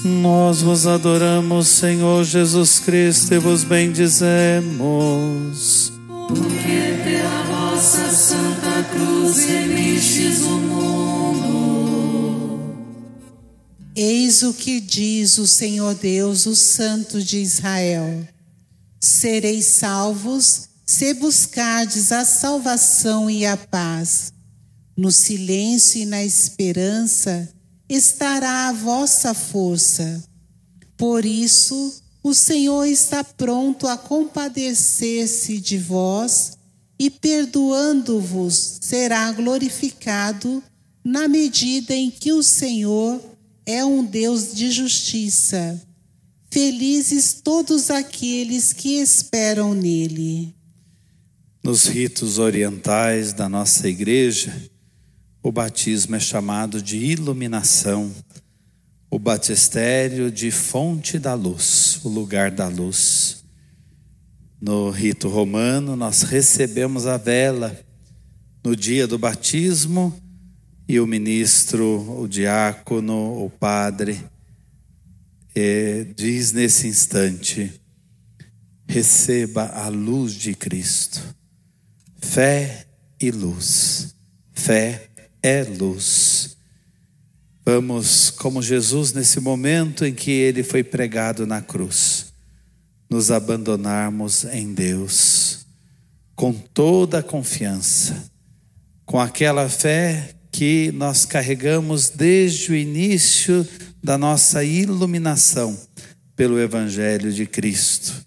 Nós 0.03 0.63
vos 0.63 0.87
adoramos, 0.87 1.69
Senhor 1.69 2.25
Jesus 2.25 2.79
Cristo, 2.79 3.35
e 3.35 3.39
vos 3.39 3.63
bendizemos. 3.63 4.73
Porque 6.29 6.97
pela 7.05 7.43
vossa 7.43 8.11
santa 8.11 8.85
cruz 8.85 9.45
remistes 9.45 10.41
o 10.45 10.59
mundo. 10.59 11.91
Eis 13.95 14.43
o 14.43 14.55
que 14.55 14.81
diz 14.81 15.37
o 15.37 15.47
Senhor 15.47 15.95
Deus, 15.95 16.47
o 16.47 16.57
Santo 16.57 17.23
de 17.23 17.37
Israel: 17.37 18.27
Sereis 18.99 19.67
salvos 19.67 20.71
se 20.87 21.13
buscardes 21.13 22.13
a 22.13 22.25
salvação 22.25 23.29
e 23.29 23.45
a 23.45 23.59
paz. 23.59 24.32
No 25.03 25.11
silêncio 25.11 26.01
e 26.01 26.07
na 26.07 26.23
esperança 26.23 27.53
estará 27.89 28.69
a 28.69 28.73
vossa 28.73 29.35
força. 29.35 30.23
Por 30.97 31.25
isso, 31.25 32.01
o 32.23 32.33
Senhor 32.33 32.85
está 32.85 33.25
pronto 33.25 33.89
a 33.89 33.99
compadecer-se 33.99 35.59
de 35.59 35.77
vós 35.77 36.57
e, 37.01 37.11
perdoando-vos, 37.11 38.79
será 38.81 39.33
glorificado 39.33 40.63
na 41.05 41.27
medida 41.27 41.93
em 41.97 42.09
que 42.09 42.33
o 42.33 42.41
Senhor 42.41 43.21
é 43.67 43.85
um 43.85 44.05
Deus 44.05 44.55
de 44.55 44.71
justiça. 44.71 45.83
Felizes 46.49 47.41
todos 47.43 47.91
aqueles 47.91 48.73
que 48.73 49.01
esperam 49.01 49.75
nele. 49.75 50.55
Nos 51.61 51.87
ritos 51.87 52.39
orientais 52.39 53.33
da 53.33 53.49
nossa 53.49 53.89
igreja, 53.89 54.71
o 55.43 55.51
batismo 55.51 56.15
é 56.15 56.21
chamado 56.21 56.81
de 56.81 56.97
iluminação, 56.97 58.13
o 59.11 59.19
batistério 59.19 60.31
de 60.31 60.51
fonte 60.51 61.19
da 61.19 61.35
luz, 61.35 62.01
o 62.05 62.09
lugar 62.09 62.51
da 62.51 62.69
luz. 62.69 63.45
No 64.61 64.91
rito 64.91 65.29
romano, 65.29 65.97
nós 65.97 66.23
recebemos 66.23 67.07
a 67.07 67.17
vela 67.17 67.77
no 68.65 68.77
dia 68.77 69.09
do 69.09 69.19
batismo 69.19 70.15
e 70.89 71.01
o 71.01 71.07
ministro, 71.07 72.21
o 72.21 72.29
diácono, 72.29 73.45
o 73.45 73.51
padre, 73.51 74.25
eh, 75.55 76.07
diz 76.17 76.53
nesse 76.53 76.87
instante: 76.87 77.81
receba 78.87 79.67
a 79.67 79.89
luz 79.89 80.33
de 80.35 80.55
Cristo. 80.55 81.21
Fé 82.21 82.87
e 83.21 83.33
luz. 83.33 84.15
Fé 84.53 85.12
é 85.43 85.65
luz. 85.65 86.57
Vamos, 87.65 88.31
como 88.31 88.63
Jesus, 88.63 89.13
nesse 89.13 89.41
momento 89.41 90.05
em 90.05 90.15
que 90.15 90.31
ele 90.31 90.63
foi 90.63 90.83
pregado 90.83 91.47
na 91.47 91.61
cruz, 91.61 92.33
nos 93.09 93.31
abandonarmos 93.31 94.45
em 94.45 94.73
Deus, 94.73 95.67
com 96.35 96.53
toda 96.53 97.19
a 97.19 97.23
confiança, 97.23 98.25
com 99.05 99.21
aquela 99.21 99.69
fé 99.69 100.35
que 100.51 100.91
nós 100.93 101.25
carregamos 101.25 102.09
desde 102.11 102.73
o 102.73 102.75
início 102.75 103.67
da 104.03 104.19
nossa 104.19 104.65
iluminação 104.65 105.79
pelo 106.35 106.59
Evangelho 106.59 107.33
de 107.33 107.47
Cristo. 107.47 108.27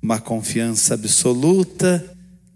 Uma 0.00 0.20
confiança 0.20 0.94
absoluta 0.94 2.04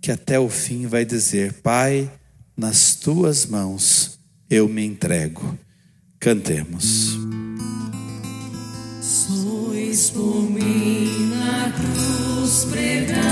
que 0.00 0.10
até 0.10 0.38
o 0.38 0.48
fim 0.48 0.86
vai 0.86 1.04
dizer: 1.04 1.52
Pai, 1.54 2.10
nas 2.58 2.96
tuas 2.96 3.46
mãos 3.46 4.18
eu 4.50 4.68
me 4.68 4.84
entrego. 4.84 5.56
Cantemos. 6.18 7.16
Sois 9.00 10.10
por 10.10 10.50
mim 10.50 11.30
na 11.30 11.72
cruz 11.72 12.64
pregado, 12.64 13.22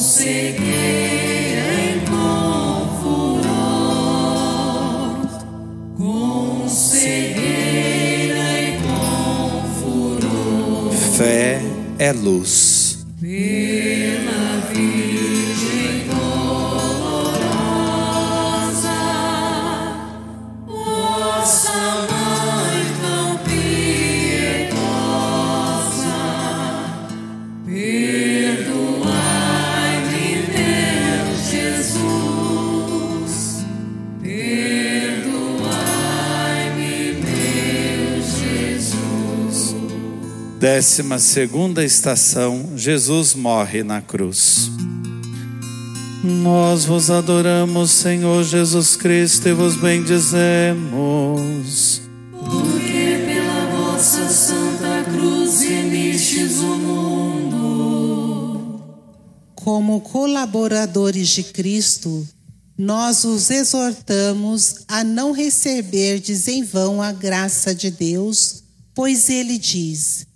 é 12.13 12.72
Décima 40.75 41.19
segunda 41.19 41.85
estação, 41.85 42.71
Jesus 42.75 43.35
morre 43.35 43.83
na 43.83 44.01
cruz. 44.01 44.71
Nós 46.23 46.85
vos 46.85 47.11
adoramos, 47.11 47.91
Senhor 47.91 48.43
Jesus 48.43 48.95
Cristo, 48.95 49.47
e 49.47 49.53
vos 49.53 49.75
bendizemos. 49.75 52.01
Porque 52.31 53.19
pela 53.23 53.69
vossa 53.69 54.27
santa 54.27 55.03
cruz 55.11 55.61
remistes 55.61 56.57
o 56.57 56.75
mundo. 56.75 58.81
Como 59.53 60.01
colaboradores 60.01 61.29
de 61.29 61.43
Cristo, 61.43 62.27
nós 62.75 63.23
os 63.25 63.51
exortamos 63.51 64.77
a 64.87 65.03
não 65.03 65.33
receberdes 65.33 66.47
em 66.47 66.63
vão 66.63 66.99
a 66.99 67.11
graça 67.11 67.75
de 67.75 67.91
Deus, 67.91 68.63
pois 68.95 69.29
ele 69.29 69.59
diz: 69.59 70.32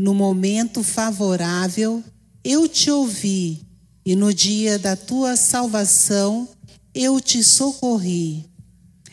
No 0.00 0.14
momento 0.14 0.82
favorável 0.82 2.02
eu 2.42 2.66
te 2.66 2.90
ouvi, 2.90 3.60
e 4.02 4.16
no 4.16 4.32
dia 4.32 4.78
da 4.78 4.96
tua 4.96 5.36
salvação 5.36 6.48
eu 6.94 7.20
te 7.20 7.44
socorri. 7.44 8.46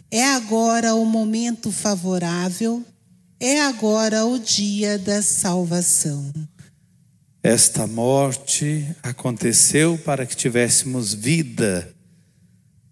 É 0.10 0.24
agora 0.24 0.96
o 0.96 1.04
momento 1.04 1.74
favorável, 1.74 2.86
é 3.38 3.60
agora 3.64 4.26
o 4.26 4.40
dia 4.40 4.98
da 4.98 5.22
salvação. 5.22 6.32
Esta 7.44 7.86
morte 7.86 8.88
aconteceu 9.04 9.98
para 9.98 10.26
que 10.26 10.38
tivéssemos 10.38 11.14
vida. 11.14 11.94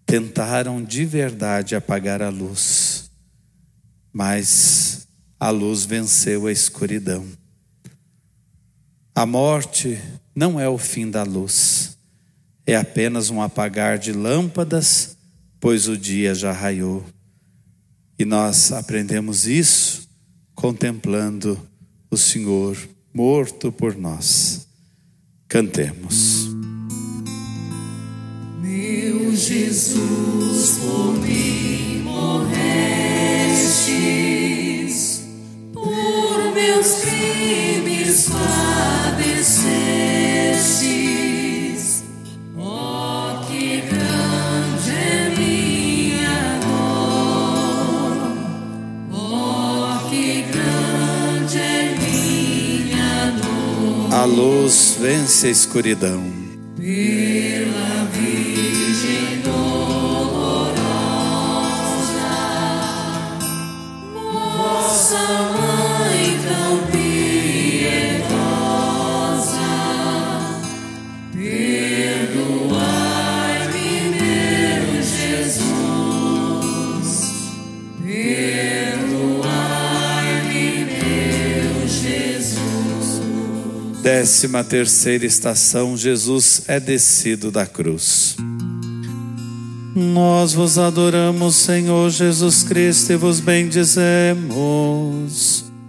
Tentaram 0.04 0.84
de 0.84 1.06
verdade 1.06 1.74
apagar 1.74 2.20
a 2.20 2.28
luz, 2.28 3.10
mas 4.12 5.08
a 5.40 5.48
luz 5.48 5.86
venceu 5.86 6.46
a 6.46 6.52
escuridão. 6.52 7.26
A 9.16 9.24
morte 9.24 9.98
não 10.34 10.60
é 10.60 10.68
o 10.68 10.76
fim 10.76 11.10
da 11.10 11.22
luz, 11.22 11.96
é 12.66 12.76
apenas 12.76 13.30
um 13.30 13.40
apagar 13.40 13.98
de 13.98 14.12
lâmpadas, 14.12 15.16
pois 15.58 15.88
o 15.88 15.96
dia 15.96 16.34
já 16.34 16.52
raiou. 16.52 17.02
E 18.18 18.26
nós 18.26 18.72
aprendemos 18.72 19.46
isso 19.46 20.06
contemplando 20.54 21.58
o 22.10 22.16
Senhor 22.18 22.76
morto 23.14 23.72
por 23.72 23.96
nós. 23.96 24.68
Cantemos. 25.48 26.48
Meu 28.60 29.34
Jesus, 29.34 30.76
por 30.76 31.14
mim 31.22 32.02
morrestes, 32.02 32.52
por 35.72 36.52
meus 36.52 37.00
crimes 37.00 37.85
padecestes. 38.06 39.66
descestes, 42.54 43.44
que 43.48 43.80
grande 43.82 45.36
minha 45.36 46.58
dor, 49.10 50.08
que 50.08 50.44
grande 50.52 51.68
minha 52.00 53.32
dor. 53.42 54.14
A 54.14 54.24
luz 54.24 54.96
vence 55.00 55.46
a 55.46 55.50
escuridão. 55.50 56.22
Pela 56.76 58.04
Virgem 58.12 59.40
dolorosa, 59.42 60.76
vossa 64.14 65.24
mãe 65.52 66.38
tão 66.46 66.85
Décima 84.06 84.62
terceira 84.62 85.26
estação, 85.26 85.96
Jesus 85.96 86.62
é 86.68 86.78
descido 86.78 87.50
da 87.50 87.66
cruz. 87.66 88.36
Nós 89.96 90.52
vos 90.52 90.78
adoramos, 90.78 91.56
Senhor 91.56 92.08
Jesus 92.10 92.62
Cristo, 92.62 93.14
e 93.14 93.16
vos 93.16 93.40
bendizemos. 93.40 94.44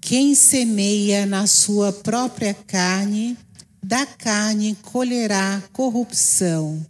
Quem 0.02 0.34
semeia 0.34 1.28
na 1.28 1.46
sua 1.46 1.94
própria 1.94 2.56
carne, 2.66 3.38
da 3.84 4.08
carne 4.08 4.76
colherá 4.82 5.62
corrupção. 5.72 6.84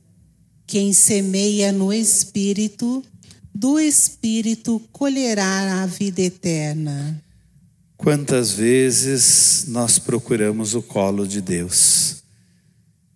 Quem 0.66 0.94
semeia 0.94 1.72
no 1.72 1.92
espírito, 1.92 3.04
do 3.60 3.78
espírito 3.78 4.80
colherá 4.90 5.84
a 5.84 5.86
vida 5.86 6.22
eterna. 6.22 7.22
Quantas 7.98 8.52
vezes 8.52 9.66
nós 9.68 10.00
procuramos 10.00 10.76
o 10.76 10.82
colo 10.82 11.28
de 11.28 11.42
Deus 11.42 12.24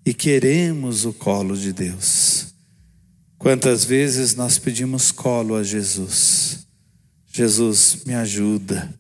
e 0.06 0.14
queremos 0.14 1.06
o 1.06 1.14
colo 1.14 1.56
de 1.56 1.72
Deus? 1.72 2.48
Quantas 3.38 3.86
vezes 3.86 4.36
nós 4.36 4.60
pedimos 4.60 5.14
colo 5.14 5.56
a 5.56 5.64
Jesus? 5.64 6.68
Jesus, 7.26 8.04
me 8.06 8.14
ajuda. 8.14 8.94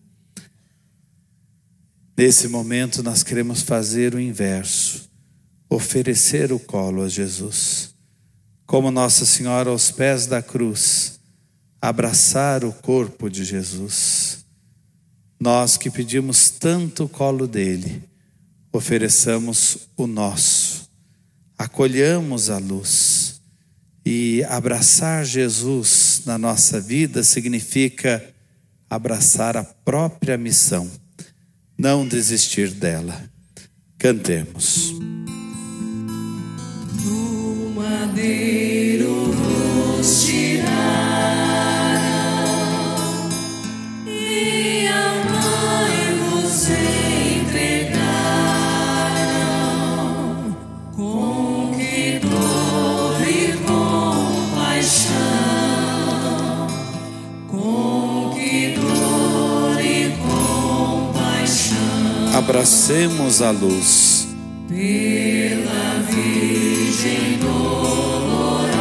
Nesse 2.16 2.48
momento, 2.48 3.04
nós 3.04 3.22
queremos 3.22 3.64
fazer 3.64 4.16
o 4.16 4.20
inverso, 4.20 5.10
oferecer 5.70 6.54
o 6.54 6.60
colo 6.60 7.04
a 7.04 7.10
Jesus. 7.10 7.94
Como 8.66 8.89
Nossa 8.89 9.26
Senhora 9.26 9.72
aos 9.72 9.91
pés 9.91 10.26
da 10.26 10.41
cruz, 10.41 11.20
abraçar 11.84 12.64
o 12.64 12.72
corpo 12.72 13.30
de 13.30 13.44
Jesus. 13.44 14.46
Nós 15.38 15.76
que 15.76 15.92
pedimos 15.92 16.50
tanto 16.50 17.04
o 17.04 17.10
colo 17.10 17.46
dele, 17.46 18.02
ofereçamos 18.72 19.80
o 19.98 20.08
nosso, 20.08 20.90
acolhamos 21.58 22.50
a 22.50 22.58
luz. 22.58 23.42
E 24.06 24.46
abraçar 24.48 25.26
Jesus 25.26 26.22
na 26.26 26.38
nossa 26.38 26.80
vida 26.80 27.22
significa 27.22 28.34
abraçar 28.90 29.58
a 29.58 29.64
própria 29.66 30.38
missão, 30.38 30.90
não 31.78 32.08
desistir 32.08 32.72
dela. 32.72 33.30
Cantemos. 33.98 34.94
Do 37.02 37.74
madeiro 37.76 38.73
Abracemos 62.44 63.41
a 63.41 63.52
luz. 63.52 64.28
Pela 64.68 66.04
Virgem 66.10 67.39
dolorosa, 67.39 68.74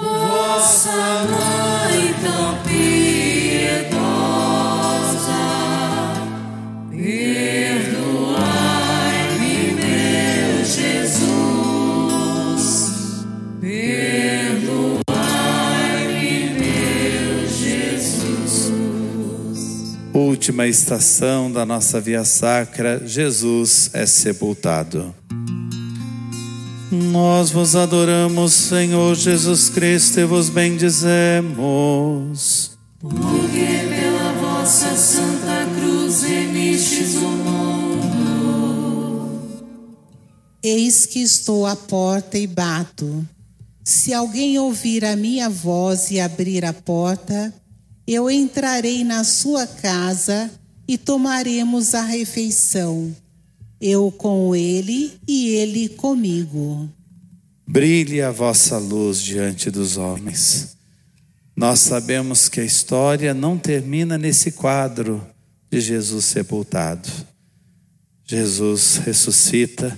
vossa 0.00 1.26
mãe 1.28 2.14
tão 2.22 2.54
Última 20.40 20.66
estação 20.66 21.52
da 21.52 21.66
nossa 21.66 22.00
via 22.00 22.24
sacra, 22.24 23.06
Jesus 23.06 23.90
é 23.92 24.06
sepultado. 24.06 25.14
Nós 26.90 27.50
vos 27.50 27.76
adoramos, 27.76 28.54
Senhor 28.54 29.14
Jesus 29.14 29.68
Cristo, 29.68 30.18
e 30.18 30.24
vos 30.24 30.48
bendizemos. 30.48 31.50
Porque 32.98 33.84
pela 33.90 34.32
vossa 34.32 34.96
santa 34.96 35.66
cruz 35.78 36.22
remistes 36.22 37.16
o 37.16 37.28
mundo. 37.28 38.62
Eis 40.62 41.04
que 41.04 41.20
estou 41.20 41.66
à 41.66 41.76
porta 41.76 42.38
e 42.38 42.46
bato. 42.46 43.28
Se 43.84 44.14
alguém 44.14 44.58
ouvir 44.58 45.04
a 45.04 45.14
minha 45.16 45.50
voz 45.50 46.10
e 46.10 46.18
abrir 46.18 46.64
a 46.64 46.72
porta, 46.72 47.52
eu 48.06 48.30
entrarei 48.30 49.04
na 49.04 49.24
sua 49.24 49.66
casa 49.66 50.50
e 50.86 50.98
tomaremos 50.98 51.94
a 51.94 52.02
refeição. 52.02 53.14
Eu 53.80 54.10
com 54.10 54.54
ele 54.54 55.12
e 55.26 55.48
ele 55.48 55.88
comigo. 55.90 56.88
Brilhe 57.66 58.20
a 58.20 58.30
vossa 58.30 58.76
luz 58.78 59.22
diante 59.22 59.70
dos 59.70 59.96
homens. 59.96 60.76
Nós 61.56 61.80
sabemos 61.80 62.48
que 62.48 62.60
a 62.60 62.64
história 62.64 63.32
não 63.32 63.56
termina 63.56 64.18
nesse 64.18 64.52
quadro 64.52 65.24
de 65.70 65.80
Jesus 65.80 66.24
sepultado. 66.24 67.08
Jesus 68.24 68.96
ressuscita, 68.96 69.96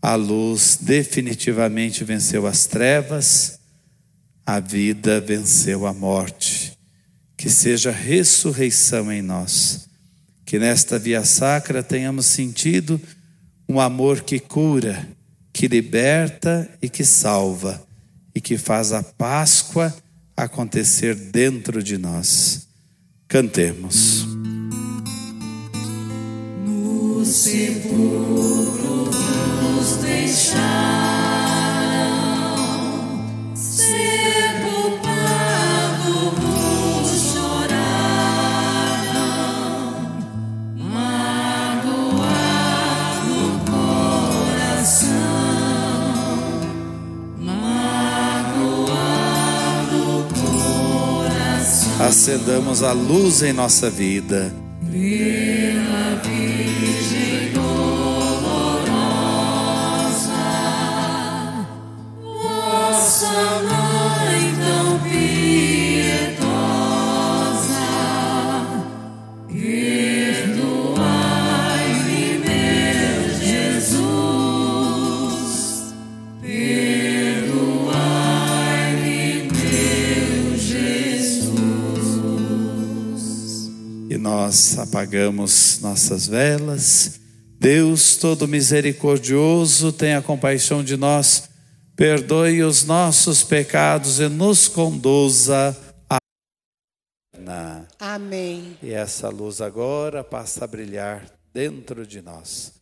a 0.00 0.14
luz 0.14 0.78
definitivamente 0.80 2.04
venceu 2.04 2.46
as 2.46 2.66
trevas, 2.66 3.58
a 4.46 4.60
vida 4.60 5.20
venceu 5.20 5.86
a 5.86 5.92
morte. 5.92 6.67
Que 7.38 7.48
seja 7.48 7.90
ressurreição 7.90 9.10
em 9.10 9.22
nós. 9.22 9.88
Que 10.44 10.58
nesta 10.58 10.98
via 10.98 11.24
sacra 11.24 11.82
tenhamos 11.82 12.26
sentido 12.26 13.00
um 13.66 13.80
amor 13.80 14.20
que 14.20 14.38
cura, 14.38 15.08
que 15.52 15.68
liberta 15.68 16.68
e 16.82 16.88
que 16.88 17.04
salva, 17.04 17.82
e 18.34 18.40
que 18.40 18.58
faz 18.58 18.92
a 18.92 19.02
Páscoa 19.02 19.94
acontecer 20.36 21.14
dentro 21.14 21.82
de 21.82 21.98
nós. 21.98 22.66
Cantemos. 23.26 24.26
No 26.64 27.24
sepulcro 27.24 29.10
nos 29.62 29.96
deixaram, 29.96 31.27
Acendamos 52.38 52.84
a 52.84 52.92
luz 52.92 53.42
em 53.42 53.52
nossa 53.52 53.90
vida. 53.90 54.54
Apagamos 85.18 85.80
nossas 85.80 86.28
velas. 86.28 87.20
Deus 87.58 88.16
todo 88.16 88.46
misericordioso, 88.46 89.92
tenha 89.92 90.22
compaixão 90.22 90.84
de 90.84 90.96
nós, 90.96 91.50
perdoe 91.96 92.62
os 92.62 92.84
nossos 92.84 93.42
pecados 93.42 94.20
e 94.20 94.28
nos 94.28 94.68
conduza 94.68 95.76
à 96.08 96.18
Amém. 97.98 98.76
E 98.80 98.92
essa 98.92 99.28
luz 99.28 99.60
agora 99.60 100.22
passa 100.22 100.64
a 100.64 100.68
brilhar 100.68 101.26
dentro 101.52 102.06
de 102.06 102.22
nós. 102.22 102.77